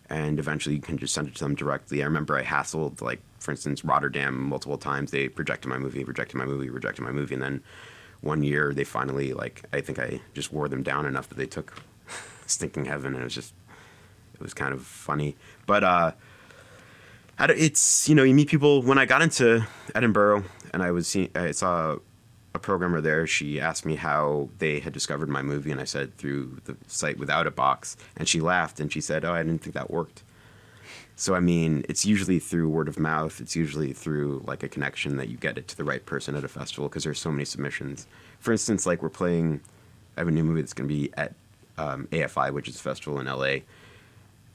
and 0.09 0.39
eventually 0.39 0.75
you 0.75 0.81
can 0.81 0.97
just 0.97 1.13
send 1.13 1.27
it 1.27 1.35
to 1.35 1.43
them 1.43 1.55
directly. 1.55 2.01
I 2.01 2.05
remember 2.05 2.37
I 2.37 2.43
hassled, 2.43 3.01
like 3.01 3.19
for 3.39 3.51
instance, 3.51 3.83
Rotterdam 3.83 4.41
multiple 4.41 4.77
times. 4.77 5.11
They 5.11 5.27
projected 5.27 5.69
my 5.69 5.77
movie, 5.77 6.03
rejected 6.03 6.37
my 6.37 6.45
movie, 6.45 6.69
rejected 6.69 7.01
my 7.01 7.11
movie, 7.11 7.33
and 7.33 7.43
then 7.43 7.61
one 8.21 8.43
year 8.43 8.73
they 8.73 8.83
finally 8.83 9.33
like 9.33 9.63
I 9.73 9.81
think 9.81 9.97
I 9.99 10.21
just 10.33 10.51
wore 10.51 10.67
them 10.67 10.83
down 10.83 11.05
enough 11.05 11.29
that 11.29 11.37
they 11.37 11.45
took 11.45 11.73
Stinking 12.49 12.85
Heaven, 12.85 13.13
and 13.13 13.21
it 13.21 13.23
was 13.23 13.35
just 13.35 13.53
it 14.33 14.41
was 14.41 14.53
kind 14.53 14.73
of 14.73 14.81
funny. 14.81 15.35
But 15.65 15.83
uh, 15.83 16.11
it's 17.39 18.07
you 18.09 18.15
know 18.15 18.23
you 18.23 18.33
meet 18.33 18.47
people. 18.47 18.81
When 18.81 18.97
I 18.97 19.05
got 19.05 19.21
into 19.21 19.65
Edinburgh 19.95 20.43
and 20.73 20.83
I 20.83 20.91
was 20.91 21.07
seeing, 21.07 21.29
I 21.35 21.51
saw 21.51 21.97
a 22.53 22.59
programmer 22.59 23.01
there. 23.01 23.27
She 23.27 23.59
asked 23.59 23.85
me 23.85 23.95
how 23.95 24.49
they 24.57 24.79
had 24.79 24.93
discovered 24.93 25.29
my 25.29 25.41
movie, 25.41 25.71
and 25.71 25.79
I 25.79 25.85
said 25.85 26.17
through 26.17 26.59
the 26.65 26.75
site 26.87 27.17
Withoutabox. 27.17 27.95
And 28.17 28.27
she 28.27 28.39
laughed 28.39 28.79
and 28.79 28.91
she 28.91 29.01
said, 29.01 29.25
"Oh, 29.25 29.33
I 29.33 29.43
didn't 29.43 29.61
think 29.61 29.75
that 29.75 29.91
worked." 29.91 30.23
So 31.15 31.35
I 31.35 31.41
mean, 31.41 31.83
it's 31.89 32.05
usually 32.05 32.39
through 32.39 32.69
word 32.69 32.87
of 32.87 32.97
mouth. 32.97 33.41
It's 33.41 33.55
usually 33.55 33.91
through 33.91 34.41
like 34.47 34.63
a 34.63 34.69
connection 34.69 35.17
that 35.17 35.27
you 35.27 35.35
get 35.35 35.57
it 35.57 35.67
to 35.67 35.77
the 35.77 35.83
right 35.83 36.05
person 36.05 36.35
at 36.35 36.45
a 36.45 36.47
festival 36.47 36.87
because 36.87 37.03
there's 37.03 37.19
so 37.19 37.29
many 37.29 37.43
submissions. 37.43 38.07
For 38.39 38.53
instance, 38.53 38.85
like 38.85 39.03
we're 39.03 39.09
playing, 39.09 39.59
I 40.15 40.21
have 40.21 40.29
a 40.29 40.31
new 40.31 40.45
movie 40.45 40.61
that's 40.61 40.73
going 40.73 40.87
to 40.87 40.93
be 40.93 41.11
at 41.17 41.33
um, 41.79 42.07
AFI, 42.12 42.51
which 42.51 42.67
is 42.67 42.75
a 42.75 42.79
festival 42.79 43.19
in 43.19 43.25
LA, 43.25 43.59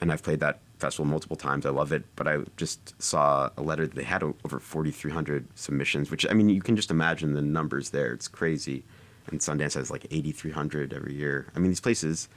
and 0.00 0.12
I've 0.12 0.22
played 0.22 0.40
that 0.40 0.60
festival 0.78 1.06
multiple 1.06 1.36
times. 1.36 1.64
I 1.64 1.70
love 1.70 1.90
it, 1.90 2.04
but 2.16 2.28
I 2.28 2.38
just 2.56 3.00
saw 3.02 3.48
a 3.56 3.62
letter 3.62 3.86
that 3.86 3.94
they 3.96 4.04
had 4.04 4.22
over 4.22 4.60
4,300 4.60 5.46
submissions, 5.54 6.10
which 6.10 6.26
I 6.30 6.34
mean, 6.34 6.50
you 6.50 6.60
can 6.60 6.76
just 6.76 6.90
imagine 6.90 7.32
the 7.32 7.42
numbers 7.42 7.90
there. 7.90 8.12
It's 8.12 8.28
crazy, 8.28 8.84
and 9.28 9.40
Sundance 9.40 9.74
has 9.74 9.90
like 9.90 10.04
8,300 10.10 10.92
every 10.92 11.14
year. 11.14 11.46
I 11.56 11.58
mean, 11.58 11.70
these 11.70 11.80
places 11.80 12.28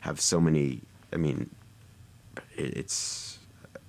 have 0.00 0.20
so 0.20 0.40
many. 0.40 0.80
I 1.12 1.16
mean, 1.16 1.50
it's 2.56 3.38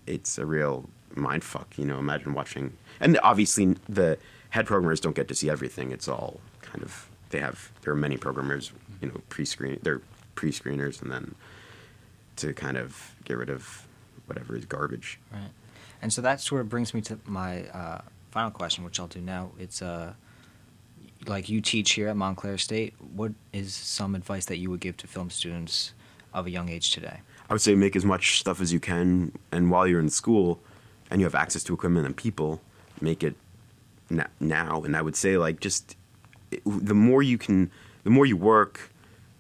it's 0.08 0.40
a 0.40 0.46
real 0.46 0.90
mind 1.14 1.44
fuck. 1.44 1.78
You 1.78 1.86
know, 1.86 2.00
imagine 2.00 2.34
watching, 2.34 2.76
and 3.00 3.20
obviously 3.22 3.76
the 3.88 4.18
head 4.50 4.66
programmers 4.66 5.00
don't 5.00 5.16
get 5.16 5.28
to 5.28 5.36
see 5.36 5.52
everything. 5.52 5.92
It's 5.92 6.08
all 6.08 6.40
kind 6.64 6.82
of 6.82 7.08
they 7.30 7.40
have. 7.40 7.72
There 7.84 7.94
are 7.94 7.96
many 7.96 8.18
programmers, 8.18 8.72
you 9.02 9.10
know, 9.10 9.22
pre-screen. 9.30 9.80
They're 9.84 10.02
pre-screeners, 10.42 11.04
and 11.04 11.12
then 11.12 11.36
to 12.36 12.52
kind 12.52 12.76
of 12.76 13.14
get 13.26 13.38
rid 13.38 13.52
of 13.52 13.86
whatever 14.26 14.56
is 14.56 14.66
garbage. 14.66 15.20
Right. 15.32 15.52
And 16.02 16.12
so 16.12 16.20
that 16.24 16.42
sort 16.42 16.62
of 16.62 16.68
brings 16.68 16.96
me 16.96 17.02
to 17.02 17.20
my 17.26 17.68
uh, 17.68 18.02
final 18.32 18.50
question, 18.50 18.84
which 18.84 19.00
I'll 19.00 19.06
do 19.06 19.22
now. 19.22 19.52
It's 19.60 19.84
uh, 19.84 20.14
like 21.28 21.48
you 21.48 21.62
teach 21.62 21.92
here 21.92 22.08
at 22.08 22.18
Montclair 22.18 22.58
State. 22.58 22.96
What 23.14 23.34
is 23.54 23.76
some 23.76 24.16
advice 24.16 24.48
that 24.48 24.58
you 24.58 24.72
would 24.72 24.80
give 24.80 24.98
to 24.98 25.08
film 25.08 25.30
students 25.30 25.94
of 26.34 26.48
a 26.48 26.50
young 26.50 26.70
age 26.70 26.90
today? 26.90 27.20
I 27.48 27.54
would 27.54 27.62
say 27.62 27.76
make 27.76 27.96
as 27.96 28.04
much 28.04 28.40
stuff 28.40 28.62
as 28.62 28.74
you 28.74 28.80
can, 28.80 29.34
and 29.52 29.70
while 29.70 29.86
you're 29.86 30.00
in 30.00 30.10
school, 30.10 30.60
and 31.12 31.22
you 31.22 31.26
have 31.28 31.36
access 31.36 31.64
to 31.66 31.74
equipment 31.76 32.08
and 32.08 32.18
people, 32.18 32.62
make 33.00 33.24
it 33.24 33.36
now. 34.40 34.82
And 34.84 34.98
I 34.98 35.04
would 35.04 35.16
say 35.16 35.38
like 35.38 35.60
just 35.60 35.96
the 36.66 36.96
more 36.96 37.22
you 37.22 37.38
can, 37.38 37.70
the 38.04 38.10
more 38.10 38.26
you 38.26 38.38
work, 38.38 38.91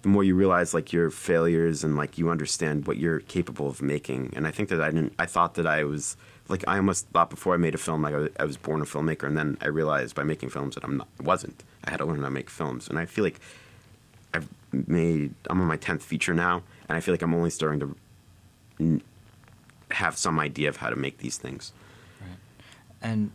the 0.01 0.09
more 0.09 0.23
you 0.23 0.35
realize 0.35 0.73
like 0.73 0.91
your 0.91 1.09
failures 1.09 1.83
and 1.83 1.95
like 1.95 2.17
you 2.17 2.29
understand 2.29 2.87
what 2.87 2.97
you're 2.97 3.19
capable 3.19 3.67
of 3.67 3.81
making. 3.81 4.33
And 4.35 4.47
I 4.47 4.51
think 4.51 4.69
that 4.69 4.81
I 4.81 4.89
didn't. 4.89 5.13
I 5.19 5.25
thought 5.25 5.55
that 5.55 5.67
I 5.67 5.83
was 5.83 6.17
like 6.47 6.63
I 6.67 6.77
almost 6.77 7.07
thought 7.09 7.29
before 7.29 7.53
I 7.53 7.57
made 7.57 7.75
a 7.75 7.77
film 7.77 8.01
like 8.01 8.31
I 8.39 8.45
was 8.45 8.57
born 8.57 8.81
a 8.81 8.85
filmmaker, 8.85 9.23
and 9.27 9.37
then 9.37 9.57
I 9.61 9.67
realized 9.67 10.15
by 10.15 10.23
making 10.23 10.49
films 10.49 10.75
that 10.75 10.83
I'm 10.83 10.97
not. 10.97 11.07
I 11.19 11.23
wasn't. 11.23 11.63
I 11.83 11.91
had 11.91 11.97
to 11.97 12.05
learn 12.05 12.17
how 12.17 12.25
to 12.25 12.31
make 12.31 12.49
films, 12.49 12.87
and 12.87 12.97
I 12.97 13.05
feel 13.05 13.23
like 13.23 13.39
I've 14.33 14.47
made. 14.71 15.33
I'm 15.49 15.61
on 15.61 15.67
my 15.67 15.77
tenth 15.77 16.03
feature 16.03 16.33
now, 16.33 16.63
and 16.89 16.97
I 16.97 16.99
feel 16.99 17.13
like 17.13 17.21
I'm 17.21 17.33
only 17.33 17.49
starting 17.49 17.79
to 17.79 17.95
n- 18.79 19.01
have 19.91 20.17
some 20.17 20.39
idea 20.39 20.69
of 20.69 20.77
how 20.77 20.89
to 20.89 20.95
make 20.95 21.19
these 21.19 21.37
things. 21.37 21.73
Right. 22.19 22.29
And 23.01 23.31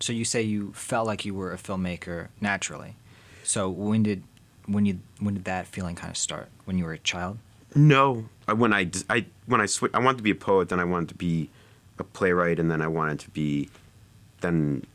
so 0.00 0.12
you 0.12 0.24
say 0.24 0.42
you 0.42 0.72
felt 0.72 1.06
like 1.06 1.24
you 1.24 1.34
were 1.34 1.52
a 1.52 1.58
filmmaker 1.58 2.28
naturally. 2.40 2.96
So 3.44 3.68
when 3.68 4.02
did 4.02 4.22
when 4.72 4.86
you 4.86 5.00
when 5.18 5.34
did 5.34 5.44
that 5.44 5.66
feeling 5.66 5.96
kind 5.96 6.10
of 6.10 6.16
start? 6.16 6.48
When 6.64 6.78
you 6.78 6.84
were 6.84 6.92
a 6.92 6.98
child? 6.98 7.38
No, 7.74 8.26
when 8.46 8.72
I, 8.72 8.90
I 9.08 9.26
when 9.46 9.60
I 9.60 9.66
switched, 9.66 9.94
I 9.94 9.98
wanted 9.98 10.18
to 10.18 10.22
be 10.24 10.30
a 10.30 10.34
poet, 10.34 10.68
then 10.68 10.80
I 10.80 10.84
wanted 10.84 11.08
to 11.10 11.14
be 11.14 11.50
a 11.98 12.04
playwright, 12.04 12.58
and 12.58 12.70
then 12.70 12.82
I 12.82 12.88
wanted 12.88 13.20
to 13.20 13.30
be 13.30 13.68
then 14.40 14.86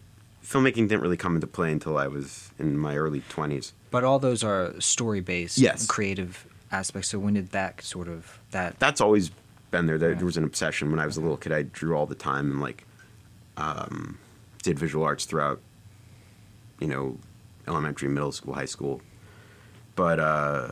filmmaking 0.43 0.89
didn't 0.89 1.01
really 1.01 1.17
come 1.17 1.35
into 1.35 1.47
play 1.47 1.71
until 1.71 1.97
I 1.97 2.07
was 2.07 2.51
in 2.59 2.77
my 2.77 2.97
early 2.97 3.21
twenties. 3.29 3.73
But 3.91 4.03
all 4.03 4.19
those 4.19 4.43
are 4.43 4.79
story 4.79 5.21
based, 5.21 5.57
yes. 5.57 5.85
creative 5.87 6.45
aspects. 6.71 7.09
So 7.09 7.19
when 7.19 7.35
did 7.35 7.51
that 7.51 7.81
sort 7.81 8.07
of 8.07 8.39
that? 8.51 8.79
That's 8.79 9.01
always 9.01 9.31
been 9.71 9.85
there. 9.85 9.97
There, 9.97 10.11
yeah. 10.11 10.17
there 10.17 10.25
was 10.25 10.37
an 10.37 10.43
obsession 10.43 10.91
when 10.91 10.99
I 10.99 11.05
was 11.05 11.17
a 11.17 11.21
little 11.21 11.37
kid. 11.37 11.51
I 11.51 11.63
drew 11.63 11.95
all 11.95 12.05
the 12.05 12.15
time 12.15 12.51
and 12.51 12.61
like 12.61 12.85
um, 13.55 14.17
did 14.63 14.77
visual 14.77 15.05
arts 15.05 15.25
throughout, 15.25 15.61
you 16.79 16.87
know, 16.87 17.17
elementary, 17.67 18.09
middle 18.09 18.31
school, 18.31 18.53
high 18.53 18.65
school. 18.65 19.01
But 19.95 20.19
uh, 20.19 20.71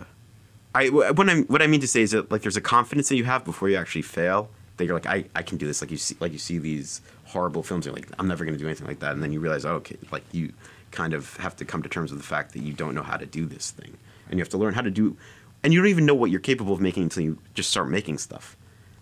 I 0.75 0.89
when 0.89 1.29
I 1.29 1.41
what 1.41 1.61
I 1.61 1.67
mean 1.67 1.81
to 1.81 1.87
say 1.87 2.01
is 2.01 2.11
that 2.11 2.31
like 2.31 2.41
there's 2.41 2.57
a 2.57 2.61
confidence 2.61 3.09
that 3.09 3.15
you 3.15 3.25
have 3.25 3.45
before 3.45 3.69
you 3.69 3.77
actually 3.77 4.01
fail. 4.03 4.49
That 4.77 4.85
you're 4.85 4.95
like 4.95 5.05
I, 5.05 5.25
I 5.35 5.43
can 5.43 5.57
do 5.57 5.67
this. 5.67 5.81
Like 5.81 5.91
you 5.91 5.97
see 5.97 6.15
like 6.19 6.31
you 6.31 6.39
see 6.39 6.57
these 6.57 7.01
horrible 7.25 7.63
films. 7.63 7.85
You're 7.85 7.95
like 7.95 8.09
I'm 8.19 8.27
never 8.27 8.45
to 8.45 8.57
do 8.57 8.65
anything 8.65 8.87
like 8.87 8.99
that. 8.99 9.13
And 9.13 9.23
then 9.23 9.31
you 9.31 9.39
realize 9.39 9.65
oh, 9.65 9.75
okay 9.75 9.97
like 10.11 10.23
you 10.31 10.53
kind 10.91 11.13
of 11.13 11.35
have 11.37 11.55
to 11.55 11.65
come 11.65 11.81
to 11.81 11.89
terms 11.89 12.11
with 12.11 12.19
the 12.19 12.27
fact 12.27 12.53
that 12.53 12.61
you 12.61 12.73
don't 12.73 12.93
know 12.93 13.01
how 13.03 13.17
to 13.17 13.25
do 13.25 13.45
this 13.45 13.71
thing, 13.71 13.97
and 14.29 14.37
you 14.37 14.41
have 14.41 14.49
to 14.49 14.57
learn 14.57 14.73
how 14.73 14.81
to 14.81 14.91
do 14.91 15.17
and 15.63 15.71
you 15.71 15.79
don't 15.79 15.89
even 15.89 16.05
know 16.05 16.13
what 16.13 16.29
you're 16.29 16.41
capable 16.41 16.73
of 16.73 16.81
making 16.81 17.03
until 17.03 17.23
you 17.23 17.39
just 17.53 17.69
start 17.69 17.89
making 17.89 18.17
stuff. 18.17 18.57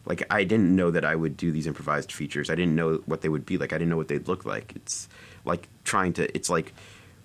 Like 0.05 0.23
I 0.29 0.43
didn't 0.43 0.75
know 0.75 0.91
that 0.91 1.03
I 1.03 1.15
would 1.15 1.35
do 1.35 1.51
these 1.51 1.67
improvised 1.67 2.11
features. 2.11 2.49
I 2.49 2.55
didn't 2.55 2.75
know 2.75 3.01
what 3.05 3.21
they 3.21 3.29
would 3.29 3.45
be 3.45 3.57
like. 3.57 3.73
I 3.73 3.77
didn't 3.77 3.89
know 3.89 3.97
what 3.97 4.07
they'd 4.07 4.27
look 4.27 4.45
like. 4.45 4.73
It's 4.75 5.09
like 5.43 5.67
trying 5.83 6.13
to. 6.13 6.33
It's 6.35 6.49
like 6.49 6.73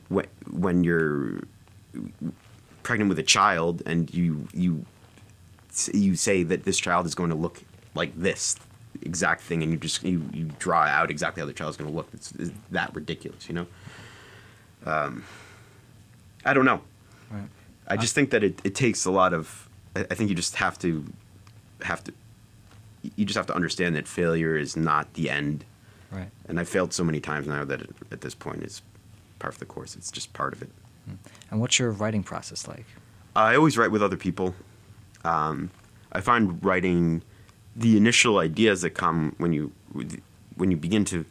when 0.08 0.26
when 0.50 0.84
you're 0.84 1.42
pregnant 2.86 3.08
with 3.08 3.18
a 3.18 3.24
child 3.24 3.82
and 3.84 4.14
you 4.14 4.46
you 4.54 4.86
you 5.92 6.14
say 6.14 6.44
that 6.44 6.62
this 6.62 6.78
child 6.78 7.04
is 7.04 7.16
going 7.16 7.30
to 7.30 7.36
look 7.36 7.62
like 7.94 8.16
this 8.16 8.54
exact 9.02 9.42
thing, 9.42 9.64
and 9.64 9.72
you 9.72 9.76
just 9.78 10.04
you, 10.04 10.22
you 10.32 10.44
draw 10.60 10.82
out 10.82 11.10
exactly 11.10 11.40
how 11.40 11.46
the 11.46 11.52
child 11.52 11.70
is 11.70 11.76
going 11.76 11.90
to 11.90 11.96
look. 11.96 12.08
It's, 12.14 12.30
it's, 12.38 12.52
that 12.70 12.94
ridiculous, 12.94 13.48
you 13.48 13.56
know. 13.56 13.66
Um, 14.86 15.24
I 16.44 16.54
don't 16.54 16.64
know. 16.64 16.80
Right. 17.28 17.48
I 17.88 17.96
just 17.96 18.14
think 18.14 18.30
that 18.30 18.44
it, 18.44 18.60
it 18.62 18.76
takes 18.76 19.04
a 19.04 19.10
lot 19.10 19.34
of. 19.34 19.68
I 19.96 20.14
think 20.14 20.30
you 20.30 20.36
just 20.36 20.54
have 20.54 20.78
to 20.78 21.04
have 21.82 22.04
to. 22.04 22.12
You 23.16 23.24
just 23.24 23.36
have 23.36 23.46
to 23.46 23.54
understand 23.54 23.96
that 23.96 24.06
failure 24.06 24.56
is 24.56 24.76
not 24.76 25.12
the 25.14 25.28
end. 25.28 25.64
Right. 26.12 26.28
And 26.48 26.60
I 26.60 26.64
failed 26.64 26.92
so 26.92 27.02
many 27.02 27.20
times 27.20 27.48
now 27.48 27.64
that 27.64 27.82
at 28.12 28.20
this 28.20 28.34
point 28.34 28.62
it's 28.62 28.80
part 29.40 29.54
of 29.54 29.58
the 29.58 29.66
course. 29.66 29.96
It's 29.96 30.12
just 30.12 30.32
part 30.32 30.52
of 30.52 30.62
it. 30.62 30.70
Hmm. 31.06 31.14
And 31.50 31.60
what's 31.60 31.78
your 31.78 31.90
writing 31.90 32.22
process 32.22 32.66
like? 32.68 32.86
I 33.34 33.54
always 33.54 33.76
write 33.76 33.90
with 33.90 34.02
other 34.02 34.16
people. 34.16 34.54
Um, 35.24 35.70
I 36.12 36.20
find 36.20 36.64
writing 36.64 37.22
the 37.74 37.96
initial 37.96 38.38
ideas 38.38 38.82
that 38.82 38.90
come 38.90 39.34
when 39.38 39.52
you 39.52 39.72
when 40.56 40.70
you 40.70 40.76
begin 40.76 41.04
to 41.06 41.24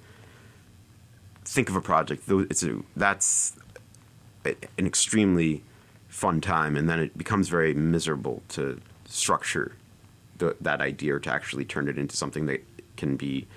think 1.44 1.70
of 1.70 1.76
a 1.76 1.82
project. 1.82 2.24
It's 2.28 2.64
a, 2.64 2.82
that's 2.96 3.56
an 4.44 4.86
extremely 4.86 5.64
fun 6.08 6.42
time, 6.42 6.76
and 6.76 6.90
then 6.90 7.00
it 7.00 7.18
becomes 7.18 7.50
very 7.50 7.74
miserable 7.74 8.44
to 8.50 8.80
structure 9.06 9.76
the, 10.38 10.56
that 10.62 10.82
idea 10.82 11.16
or 11.16 11.20
to 11.20 11.32
actually 11.32 11.66
turn 11.66 11.88
it 11.88 11.98
into 11.98 12.16
something 12.16 12.46
that 12.46 12.64
can 12.98 13.16
be 13.16 13.48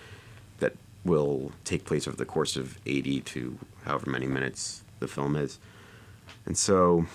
that 0.58 0.74
will 1.04 1.52
take 1.64 1.84
place 1.84 2.08
over 2.08 2.16
the 2.16 2.24
course 2.24 2.56
of 2.56 2.78
80 2.86 3.20
to 3.20 3.58
however 3.84 4.10
many 4.10 4.26
minutes 4.26 4.82
the 4.98 5.08
film 5.08 5.36
is. 5.36 5.58
And 6.46 6.56
so, 6.56 7.06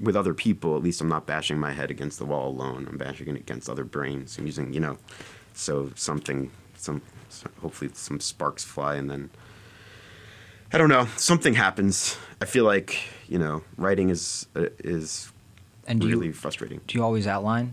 with 0.00 0.16
other 0.16 0.34
people, 0.34 0.76
at 0.76 0.82
least 0.82 1.00
I'm 1.00 1.08
not 1.08 1.26
bashing 1.26 1.58
my 1.58 1.72
head 1.72 1.90
against 1.90 2.18
the 2.18 2.24
wall 2.24 2.48
alone. 2.48 2.86
I'm 2.88 2.96
bashing 2.96 3.28
it 3.28 3.36
against 3.36 3.68
other 3.68 3.84
brains. 3.84 4.38
I'm 4.38 4.46
using, 4.46 4.72
you 4.72 4.80
know, 4.80 4.98
so 5.54 5.90
something, 5.94 6.50
some, 6.76 7.02
hopefully 7.60 7.90
some 7.94 8.20
sparks 8.20 8.64
fly, 8.64 8.96
and 8.96 9.10
then 9.10 9.30
I 10.72 10.78
don't 10.78 10.88
know, 10.88 11.06
something 11.16 11.54
happens. 11.54 12.16
I 12.40 12.46
feel 12.46 12.64
like 12.64 12.98
you 13.28 13.38
know, 13.38 13.62
writing 13.78 14.10
is 14.10 14.46
uh, 14.54 14.66
is 14.78 15.32
and 15.86 16.04
really 16.04 16.28
you, 16.28 16.32
frustrating. 16.32 16.80
Do 16.86 16.98
you 16.98 17.04
always 17.04 17.26
outline? 17.26 17.72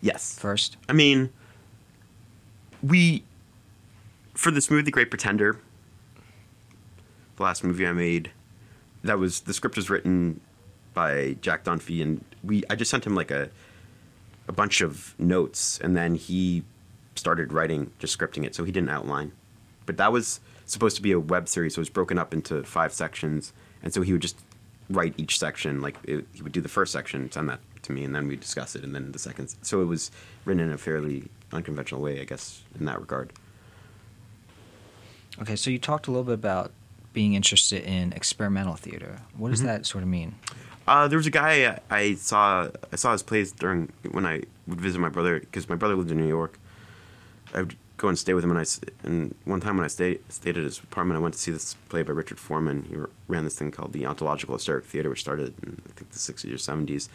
Yes. 0.00 0.36
First. 0.38 0.76
I 0.88 0.92
mean, 0.92 1.30
we 2.82 3.24
for 4.34 4.50
this 4.50 4.70
movie, 4.70 4.82
The 4.82 4.90
Great 4.90 5.10
Pretender, 5.10 5.58
the 7.36 7.42
last 7.42 7.62
movie 7.62 7.86
I 7.86 7.92
made, 7.92 8.30
that 9.04 9.18
was 9.18 9.40
the 9.40 9.54
script 9.54 9.76
was 9.76 9.90
written 9.90 10.40
by 10.94 11.36
Jack 11.40 11.64
Dunphy, 11.64 12.02
and 12.02 12.24
we 12.42 12.62
I 12.70 12.74
just 12.74 12.90
sent 12.90 13.06
him 13.06 13.14
like 13.14 13.30
a 13.30 13.50
a 14.48 14.52
bunch 14.52 14.80
of 14.80 15.14
notes, 15.18 15.78
and 15.80 15.96
then 15.96 16.14
he 16.14 16.64
started 17.14 17.52
writing, 17.52 17.90
just 17.98 18.18
scripting 18.18 18.44
it. 18.44 18.54
So 18.54 18.64
he 18.64 18.72
didn't 18.72 18.90
outline, 18.90 19.32
but 19.86 19.96
that 19.98 20.12
was 20.12 20.40
supposed 20.66 20.96
to 20.96 21.02
be 21.02 21.12
a 21.12 21.20
web 21.20 21.48
series, 21.48 21.74
so 21.74 21.78
it 21.78 21.82
was 21.82 21.90
broken 21.90 22.18
up 22.18 22.32
into 22.32 22.62
five 22.64 22.92
sections, 22.92 23.52
and 23.82 23.92
so 23.92 24.02
he 24.02 24.12
would 24.12 24.22
just 24.22 24.38
write 24.90 25.14
each 25.16 25.38
section. 25.38 25.80
Like 25.80 25.96
it, 26.04 26.26
he 26.32 26.42
would 26.42 26.52
do 26.52 26.60
the 26.60 26.68
first 26.68 26.92
section, 26.92 27.30
send 27.30 27.48
that 27.48 27.60
to 27.82 27.92
me, 27.92 28.04
and 28.04 28.14
then 28.14 28.28
we 28.28 28.36
discuss 28.36 28.74
it, 28.76 28.84
and 28.84 28.94
then 28.94 29.12
the 29.12 29.18
second. 29.18 29.54
So 29.62 29.82
it 29.82 29.86
was 29.86 30.10
written 30.44 30.62
in 30.62 30.72
a 30.72 30.78
fairly 30.78 31.28
unconventional 31.52 32.00
way, 32.00 32.20
I 32.20 32.24
guess, 32.24 32.62
in 32.78 32.86
that 32.86 33.00
regard. 33.00 33.32
Okay, 35.40 35.56
so 35.56 35.70
you 35.70 35.78
talked 35.78 36.06
a 36.06 36.10
little 36.10 36.24
bit 36.24 36.34
about 36.34 36.72
being 37.12 37.34
interested 37.34 37.84
in 37.84 38.12
experimental 38.12 38.74
theater. 38.74 39.20
What 39.36 39.50
does 39.50 39.60
mm-hmm. 39.60 39.68
that 39.68 39.86
sort 39.86 40.02
of 40.02 40.08
mean? 40.08 40.34
Uh, 40.86 41.06
there 41.08 41.16
was 41.16 41.26
a 41.26 41.30
guy 41.30 41.78
I 41.90 42.14
saw. 42.14 42.68
I 42.92 42.96
saw 42.96 43.12
his 43.12 43.22
plays 43.22 43.52
during 43.52 43.92
when 44.10 44.26
I 44.26 44.42
would 44.66 44.80
visit 44.80 44.98
my 44.98 45.08
brother 45.08 45.38
because 45.40 45.68
my 45.68 45.76
brother 45.76 45.94
lived 45.94 46.10
in 46.10 46.18
New 46.18 46.28
York. 46.28 46.58
I 47.54 47.60
would 47.62 47.76
go 47.98 48.08
and 48.08 48.18
stay 48.18 48.34
with 48.34 48.42
him. 48.42 48.50
And 48.50 48.58
I 48.58 48.64
and 49.04 49.34
one 49.44 49.60
time 49.60 49.76
when 49.76 49.84
I 49.84 49.88
stayed 49.88 50.20
stayed 50.28 50.56
at 50.56 50.64
his 50.64 50.78
apartment, 50.80 51.18
I 51.18 51.22
went 51.22 51.34
to 51.34 51.40
see 51.40 51.52
this 51.52 51.74
play 51.88 52.02
by 52.02 52.12
Richard 52.12 52.40
Foreman. 52.40 52.86
He 52.88 52.96
ran 53.28 53.44
this 53.44 53.56
thing 53.56 53.70
called 53.70 53.92
the 53.92 54.04
Ontological 54.06 54.56
Hysteric 54.56 54.84
Theater, 54.84 55.08
which 55.08 55.20
started 55.20 55.54
in 55.62 55.80
I 55.88 55.92
think 55.92 56.10
the 56.10 56.18
'60s 56.18 56.52
or 56.52 56.56
'70s, 56.56 57.08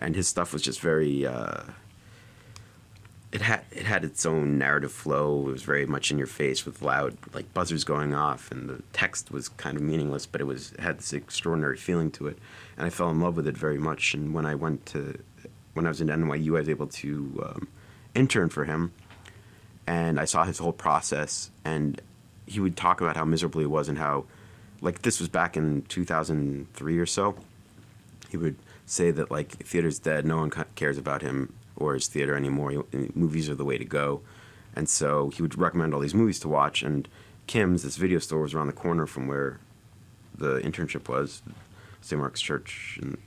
and 0.00 0.14
his 0.14 0.28
stuff 0.28 0.52
was 0.52 0.62
just 0.62 0.80
very. 0.80 1.26
Uh, 1.26 1.62
it 3.36 3.42
had 3.42 3.64
it 3.70 3.84
had 3.84 4.02
its 4.02 4.24
own 4.24 4.56
narrative 4.56 4.90
flow. 4.90 5.46
It 5.46 5.52
was 5.52 5.62
very 5.62 5.84
much 5.84 6.10
in 6.10 6.16
your 6.16 6.26
face 6.26 6.64
with 6.64 6.80
loud 6.80 7.18
like 7.34 7.52
buzzers 7.52 7.84
going 7.84 8.14
off, 8.14 8.50
and 8.50 8.66
the 8.66 8.82
text 8.94 9.30
was 9.30 9.50
kind 9.50 9.76
of 9.76 9.82
meaningless, 9.82 10.24
but 10.24 10.40
it 10.40 10.44
was 10.44 10.72
had 10.78 11.00
this 11.00 11.12
extraordinary 11.12 11.76
feeling 11.76 12.10
to 12.12 12.28
it, 12.28 12.38
and 12.78 12.86
I 12.86 12.90
fell 12.90 13.10
in 13.10 13.20
love 13.20 13.36
with 13.36 13.46
it 13.46 13.54
very 13.54 13.76
much. 13.76 14.14
And 14.14 14.32
when 14.32 14.46
I 14.46 14.54
went 14.54 14.86
to 14.86 15.18
when 15.74 15.84
I 15.84 15.90
was 15.90 16.00
in 16.00 16.08
NYU, 16.08 16.56
I 16.56 16.60
was 16.60 16.68
able 16.70 16.86
to 16.86 17.44
um, 17.46 17.68
intern 18.14 18.48
for 18.48 18.64
him, 18.64 18.94
and 19.86 20.18
I 20.18 20.24
saw 20.24 20.44
his 20.44 20.56
whole 20.56 20.72
process, 20.72 21.50
and 21.62 22.00
he 22.46 22.58
would 22.58 22.74
talk 22.74 23.02
about 23.02 23.18
how 23.18 23.26
miserable 23.26 23.60
he 23.60 23.66
was 23.66 23.90
and 23.90 23.98
how, 23.98 24.24
like 24.80 25.02
this 25.02 25.20
was 25.20 25.28
back 25.28 25.58
in 25.58 25.82
2003 25.82 26.98
or 26.98 27.04
so. 27.04 27.36
He 28.30 28.38
would 28.38 28.56
say 28.86 29.10
that 29.10 29.30
like 29.30 29.58
theater's 29.58 29.98
dead, 29.98 30.24
no 30.24 30.38
one 30.38 30.50
cares 30.74 30.96
about 30.96 31.20
him 31.20 31.52
or 31.76 31.94
his 31.94 32.06
theater 32.06 32.36
anymore. 32.36 32.70
He- 32.70 33.10
movies 33.14 33.48
are 33.48 33.54
the 33.54 33.64
way 33.64 33.78
to 33.78 33.84
go, 33.84 34.22
and 34.74 34.88
so 34.88 35.30
he 35.30 35.42
would 35.42 35.58
recommend 35.58 35.94
all 35.94 36.00
these 36.00 36.14
movies 36.14 36.40
to 36.40 36.48
watch. 36.48 36.82
And 36.82 37.08
Kim's, 37.46 37.82
this 37.82 37.96
video 37.96 38.18
store, 38.18 38.40
was 38.40 38.54
around 38.54 38.68
the 38.68 38.72
corner 38.72 39.06
from 39.06 39.28
where 39.28 39.60
the 40.36 40.58
internship 40.60 41.08
was, 41.08 41.42
St. 42.00 42.20
Mark's 42.20 42.40
Church, 42.40 42.98
and 43.00 43.18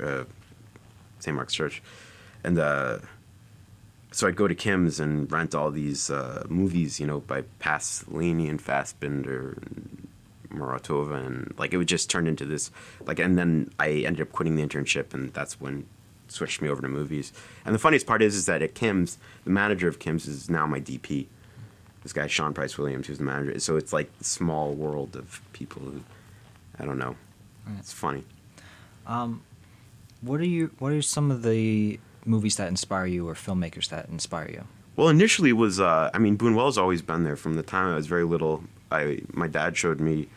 uh, 0.00 0.24
St. 1.20 1.34
Mark's 1.34 1.54
Church, 1.54 1.82
and 2.44 2.58
uh, 2.58 2.98
so 4.12 4.28
I'd 4.28 4.36
go 4.36 4.46
to 4.46 4.54
Kim's 4.54 5.00
and 5.00 5.30
rent 5.32 5.54
all 5.54 5.70
these 5.70 6.10
uh, 6.10 6.44
movies, 6.48 7.00
you 7.00 7.06
know, 7.06 7.20
by 7.20 7.44
Pasolini 7.60 8.48
and 8.48 8.62
Fassbinder 8.62 9.56
and 9.56 10.08
Muratova, 10.50 11.24
and 11.26 11.54
like 11.56 11.72
it 11.72 11.78
would 11.78 11.88
just 11.88 12.10
turn 12.10 12.26
into 12.26 12.44
this, 12.44 12.70
like, 13.06 13.18
and 13.18 13.38
then 13.38 13.70
I 13.78 13.88
ended 13.90 14.20
up 14.20 14.32
quitting 14.32 14.56
the 14.56 14.64
internship, 14.66 15.14
and 15.14 15.32
that's 15.32 15.60
when 15.60 15.86
switched 16.32 16.62
me 16.62 16.68
over 16.68 16.82
to 16.82 16.88
movies. 16.88 17.32
And 17.64 17.74
the 17.74 17.78
funniest 17.78 18.06
part 18.06 18.22
is, 18.22 18.34
is 18.34 18.46
that 18.46 18.62
at 18.62 18.74
Kim's, 18.74 19.18
the 19.44 19.50
manager 19.50 19.88
of 19.88 19.98
Kim's 19.98 20.26
is 20.26 20.50
now 20.50 20.66
my 20.66 20.80
DP. 20.80 21.26
This 22.02 22.12
guy 22.12 22.26
Sean 22.26 22.52
Price 22.52 22.76
Williams, 22.76 23.06
who's 23.06 23.18
the 23.18 23.24
manager. 23.24 23.58
So 23.60 23.76
it's 23.76 23.92
like 23.92 24.16
the 24.18 24.24
small 24.24 24.74
world 24.74 25.14
of 25.14 25.40
people 25.52 25.82
who, 25.82 26.02
I 26.78 26.84
don't 26.84 26.98
know, 26.98 27.14
it's 27.78 27.92
funny. 27.92 28.24
Um, 29.06 29.42
what 30.20 30.40
are 30.40 30.46
you? 30.46 30.70
What 30.78 30.92
are 30.92 31.02
some 31.02 31.30
of 31.30 31.42
the 31.42 31.98
movies 32.24 32.56
that 32.56 32.68
inspire 32.68 33.06
you, 33.06 33.28
or 33.28 33.34
filmmakers 33.34 33.88
that 33.88 34.08
inspire 34.08 34.48
you? 34.48 34.64
Well, 34.96 35.08
initially 35.08 35.50
it 35.50 35.54
was 35.54 35.80
uh, 35.80 36.10
I 36.12 36.18
mean 36.18 36.36
Buñuel's 36.36 36.78
always 36.78 37.02
been 37.02 37.24
there 37.24 37.36
from 37.36 37.54
the 37.54 37.62
time 37.62 37.92
I 37.92 37.96
was 37.96 38.06
very 38.06 38.24
little. 38.24 38.64
I 38.90 39.22
my 39.32 39.48
dad 39.48 39.76
showed 39.76 40.00
me 40.00 40.28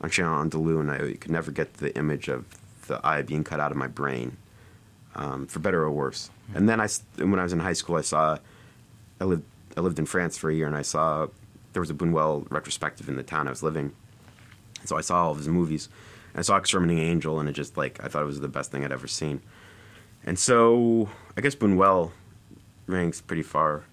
Un 0.00 0.10
Chien 0.10 0.26
Andalou, 0.26 0.80
and 0.80 0.90
I 0.90 1.14
could 1.16 1.30
never 1.30 1.50
get 1.50 1.74
the 1.74 1.96
image 1.96 2.28
of 2.28 2.44
the 2.86 3.00
eye 3.06 3.22
being 3.22 3.44
cut 3.44 3.60
out 3.60 3.70
of 3.70 3.76
my 3.76 3.86
brain, 3.86 4.36
um, 5.14 5.46
for 5.46 5.60
better 5.60 5.82
or 5.82 5.90
worse. 5.90 6.30
And 6.54 6.68
then 6.68 6.80
I 6.80 6.88
when 7.16 7.38
I 7.38 7.42
was 7.42 7.52
in 7.52 7.60
high 7.60 7.72
school, 7.72 7.96
I 7.96 8.02
saw 8.02 8.38
I 9.20 9.24
lived 9.24 9.44
I 9.76 9.80
lived 9.80 9.98
in 9.98 10.06
France 10.06 10.36
for 10.36 10.50
a 10.50 10.54
year, 10.54 10.66
and 10.66 10.76
I 10.76 10.82
saw 10.82 11.28
there 11.72 11.80
was 11.80 11.90
a 11.90 11.94
Buñuel 11.94 12.50
retrospective 12.50 13.08
in 13.08 13.16
the 13.16 13.22
town 13.22 13.46
I 13.46 13.50
was 13.50 13.62
living. 13.62 13.92
So 14.84 14.96
I 14.96 15.00
saw 15.00 15.24
all 15.24 15.32
of 15.32 15.38
his 15.38 15.48
movies. 15.48 15.88
And 16.32 16.40
I 16.40 16.42
saw 16.42 16.56
Exterminating 16.56 17.02
Angel, 17.02 17.40
and 17.40 17.48
it 17.48 17.52
just 17.52 17.76
like 17.76 18.02
I 18.02 18.08
thought 18.08 18.22
it 18.22 18.26
was 18.26 18.40
the 18.40 18.48
best 18.48 18.70
thing 18.70 18.84
I'd 18.84 18.92
ever 18.92 19.06
seen. 19.06 19.40
And 20.24 20.38
so 20.38 21.08
I 21.36 21.40
guess 21.40 21.54
Buñuel 21.54 22.12
ranks 22.86 23.20
pretty 23.20 23.42
far, 23.42 23.84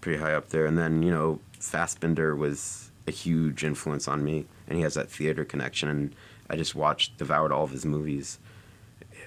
pretty 0.00 0.18
high 0.20 0.34
up 0.34 0.50
there. 0.50 0.66
And 0.66 0.78
then 0.78 1.02
you 1.02 1.10
know 1.10 1.40
Fassbinder 1.58 2.36
was 2.36 2.90
a 3.06 3.10
huge 3.10 3.64
influence 3.64 4.08
on 4.08 4.24
me, 4.24 4.46
and 4.66 4.76
he 4.76 4.82
has 4.82 4.94
that 4.94 5.10
theater 5.10 5.44
connection. 5.44 5.88
And 5.88 6.14
I 6.48 6.56
just 6.56 6.74
watched, 6.74 7.16
devoured 7.18 7.52
all 7.52 7.64
of 7.64 7.70
his 7.70 7.84
movies, 7.84 8.38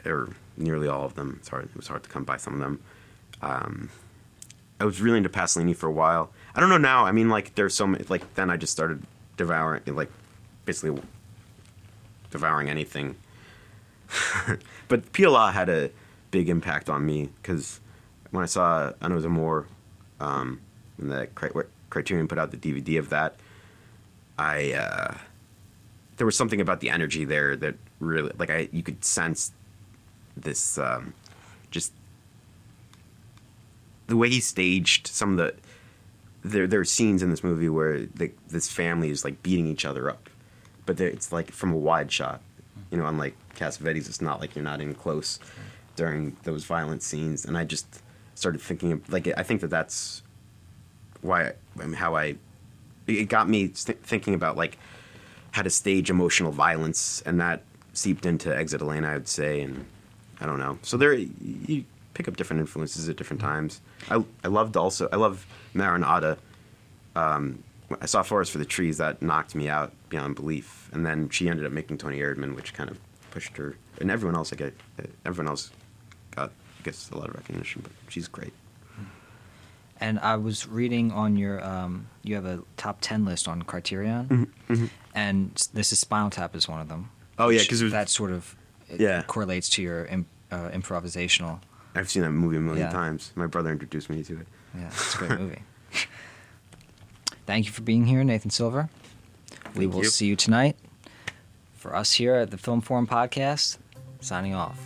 or 0.05 0.35
nearly 0.57 0.87
all 0.87 1.05
of 1.05 1.15
them. 1.15 1.37
It's 1.39 1.49
hard. 1.49 1.65
It 1.65 1.75
was 1.75 1.87
hard 1.87 2.03
to 2.03 2.09
come 2.09 2.23
by 2.23 2.37
some 2.37 2.53
of 2.53 2.59
them. 2.59 2.81
Um, 3.41 3.89
I 4.79 4.85
was 4.85 5.01
really 5.01 5.17
into 5.17 5.29
Pasolini 5.29 5.75
for 5.75 5.87
a 5.87 5.91
while. 5.91 6.31
I 6.55 6.59
don't 6.59 6.69
know 6.69 6.77
now. 6.77 7.05
I 7.05 7.11
mean, 7.11 7.29
like 7.29 7.55
there's 7.55 7.73
so 7.73 7.87
many. 7.87 8.03
Like 8.09 8.33
then 8.35 8.49
I 8.49 8.57
just 8.57 8.73
started 8.73 9.03
devouring, 9.37 9.81
like 9.87 10.11
basically 10.65 11.01
devouring 12.31 12.69
anything. 12.69 13.15
but 14.87 15.11
Pialat 15.13 15.53
had 15.53 15.69
a 15.69 15.89
big 16.31 16.49
impact 16.49 16.89
on 16.89 17.05
me 17.05 17.29
because 17.41 17.79
when 18.31 18.43
I 18.43 18.47
saw 18.47 18.91
À 19.01 19.09
Nos 19.09 19.23
Amours, 19.23 19.65
um, 20.19 20.59
when 20.97 21.09
the 21.09 21.27
Criterion 21.89 22.27
put 22.27 22.37
out 22.37 22.51
the 22.51 22.57
DVD 22.57 22.99
of 22.99 23.09
that, 23.09 23.35
I 24.37 24.73
uh, 24.73 25.17
there 26.17 26.25
was 26.25 26.35
something 26.35 26.59
about 26.59 26.79
the 26.79 26.89
energy 26.89 27.25
there 27.25 27.55
that 27.57 27.75
really 27.99 28.31
like 28.37 28.49
I 28.49 28.69
you 28.71 28.83
could 28.83 29.05
sense 29.05 29.51
this 30.35 30.77
um, 30.77 31.13
just 31.71 31.91
the 34.07 34.17
way 34.17 34.29
he 34.29 34.39
staged 34.39 35.07
some 35.07 35.31
of 35.31 35.37
the 35.37 35.53
there 36.43 36.67
there 36.67 36.79
are 36.79 36.85
scenes 36.85 37.23
in 37.23 37.29
this 37.29 37.43
movie 37.43 37.69
where 37.69 38.05
the, 38.05 38.31
this 38.49 38.69
family 38.69 39.09
is 39.09 39.23
like 39.23 39.41
beating 39.43 39.67
each 39.67 39.85
other 39.85 40.09
up, 40.09 40.29
but 40.85 40.99
it's 40.99 41.31
like 41.31 41.51
from 41.51 41.71
a 41.71 41.77
wide 41.77 42.11
shot. 42.11 42.41
You 42.91 42.97
know, 42.97 43.07
unlike 43.07 43.35
Cassavetes, 43.55 44.07
it's 44.07 44.21
not 44.21 44.39
like 44.39 44.55
you're 44.55 44.63
not 44.63 44.81
in 44.81 44.93
close 44.93 45.39
during 45.95 46.35
those 46.43 46.63
violent 46.65 47.01
scenes. 47.01 47.45
And 47.45 47.57
I 47.57 47.63
just 47.63 48.01
started 48.35 48.61
thinking 48.61 48.91
of, 48.91 49.11
like 49.11 49.27
I 49.37 49.43
think 49.43 49.61
that 49.61 49.69
that's 49.69 50.21
why 51.21 51.53
I 51.79 51.85
mean, 51.85 51.93
how 51.93 52.15
I 52.15 52.35
it 53.07 53.29
got 53.29 53.49
me 53.49 53.69
th- 53.69 53.97
thinking 53.99 54.33
about 54.33 54.57
like 54.57 54.77
how 55.51 55.61
to 55.61 55.69
stage 55.69 56.09
emotional 56.09 56.51
violence, 56.51 57.23
and 57.25 57.39
that 57.39 57.63
seeped 57.93 58.25
into 58.25 58.55
Exit 58.55 58.81
Elena, 58.81 59.09
I 59.09 59.13
would 59.13 59.27
say, 59.27 59.61
and 59.61 59.85
I 60.43 60.45
don't 60.45 60.59
know. 60.59 60.77
So 60.81 60.97
there, 60.97 61.13
you 61.13 61.85
pick 62.13 62.27
up 62.27 62.35
different 62.35 62.59
influences 62.59 63.07
at 63.09 63.15
different 63.15 63.41
times. 63.41 63.79
I 64.11 64.23
I 64.43 64.49
loved 64.49 64.75
also 64.77 65.07
I 65.11 65.15
love 65.15 65.45
Maren 65.73 66.03
Ade. 66.03 66.37
Um, 67.15 67.63
I 68.01 68.05
saw 68.07 68.23
Forest 68.23 68.51
for 68.51 68.57
the 68.57 68.65
Trees 68.65 68.97
that 68.97 69.21
knocked 69.21 69.55
me 69.55 69.69
out 69.69 69.93
beyond 70.09 70.35
belief, 70.35 70.89
and 70.91 71.05
then 71.05 71.29
she 71.29 71.47
ended 71.47 71.65
up 71.65 71.71
making 71.71 71.97
Toni 71.99 72.19
Erdmann, 72.19 72.55
which 72.55 72.73
kind 72.73 72.89
of 72.89 72.97
pushed 73.31 73.55
her, 73.57 73.75
and 74.01 74.11
everyone 74.11 74.35
else 74.35 74.51
I 74.51 74.57
get 74.57 74.73
everyone 75.25 75.49
else 75.49 75.71
got 76.35 76.49
I 76.49 76.83
guess 76.83 77.09
a 77.11 77.17
lot 77.17 77.29
of 77.29 77.35
recognition, 77.35 77.81
but 77.81 77.91
she's 78.09 78.27
great. 78.27 78.53
And 79.99 80.19
I 80.19 80.35
was 80.35 80.67
reading 80.67 81.11
on 81.13 81.37
your, 81.37 81.63
um, 81.63 82.07
you 82.23 82.35
have 82.35 82.45
a 82.45 82.61
top 82.75 82.97
ten 82.99 83.23
list 83.23 83.47
on 83.47 83.61
Criterion, 83.61 84.51
Mm-hmm, 84.69 84.85
and 85.15 85.67
this 85.73 85.93
is 85.93 85.99
Spinal 85.99 86.29
Tap 86.29 86.55
is 86.55 86.67
one 86.67 86.81
of 86.81 86.89
them. 86.89 87.09
Oh, 87.39 87.49
yeah, 87.49 87.61
because 87.61 87.79
that 87.91 88.09
sort 88.09 88.31
of 88.31 88.55
Yeah. 88.97 89.23
correlates 89.27 89.69
to 89.69 89.81
your 89.81 90.05
imp, 90.05 90.27
uh, 90.53 90.69
improvisational. 90.71 91.59
I've 91.95 92.09
seen 92.09 92.23
that 92.23 92.31
movie 92.31 92.57
a 92.57 92.59
million 92.61 92.87
Yeah. 92.87 92.91
times. 92.91 93.31
My 93.35 93.47
brother 93.47 93.71
introduced 93.71 94.09
me 94.09 94.23
to 94.23 94.39
it. 94.41 94.47
Yeah, 94.75 94.87
it's 94.87 95.15
a 95.15 95.17
great 95.17 95.39
movie. 95.39 95.61
Thank 97.45 97.65
you 97.65 97.71
for 97.71 97.81
being 97.81 98.05
here, 98.05 98.23
Nathan 98.23 98.49
Silver. 98.49 98.89
We 99.75 99.81
Thank 99.85 99.93
will 99.93 100.03
you. 100.03 100.09
see 100.09 100.25
you 100.27 100.35
tonight. 100.35 100.75
For 101.75 101.95
us 101.95 102.13
here 102.13 102.35
at 102.35 102.51
the 102.51 102.57
Film 102.57 102.79
Forum 102.81 103.05
Podcast, 103.05 103.77
signing 104.21 104.53
off. 104.55 104.79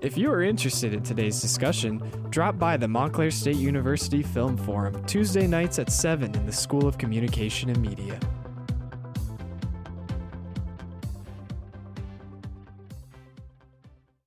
If 0.00 0.16
you 0.18 0.30
are 0.32 0.42
interested 0.42 0.92
in 0.92 1.02
today's 1.02 1.40
discussion, 1.40 2.02
drop 2.30 2.58
by 2.58 2.76
the 2.76 2.86
Montclair 2.88 3.30
State 3.30 3.56
University 3.56 4.22
Film 4.22 4.56
Forum 4.56 5.04
Tuesday 5.06 5.46
nights 5.46 5.78
at 5.78 5.90
7 5.92 6.34
in 6.34 6.46
the 6.46 6.52
School 6.52 6.86
of 6.86 6.98
Communication 6.98 7.68
and 7.70 7.80
Media. 7.80 8.18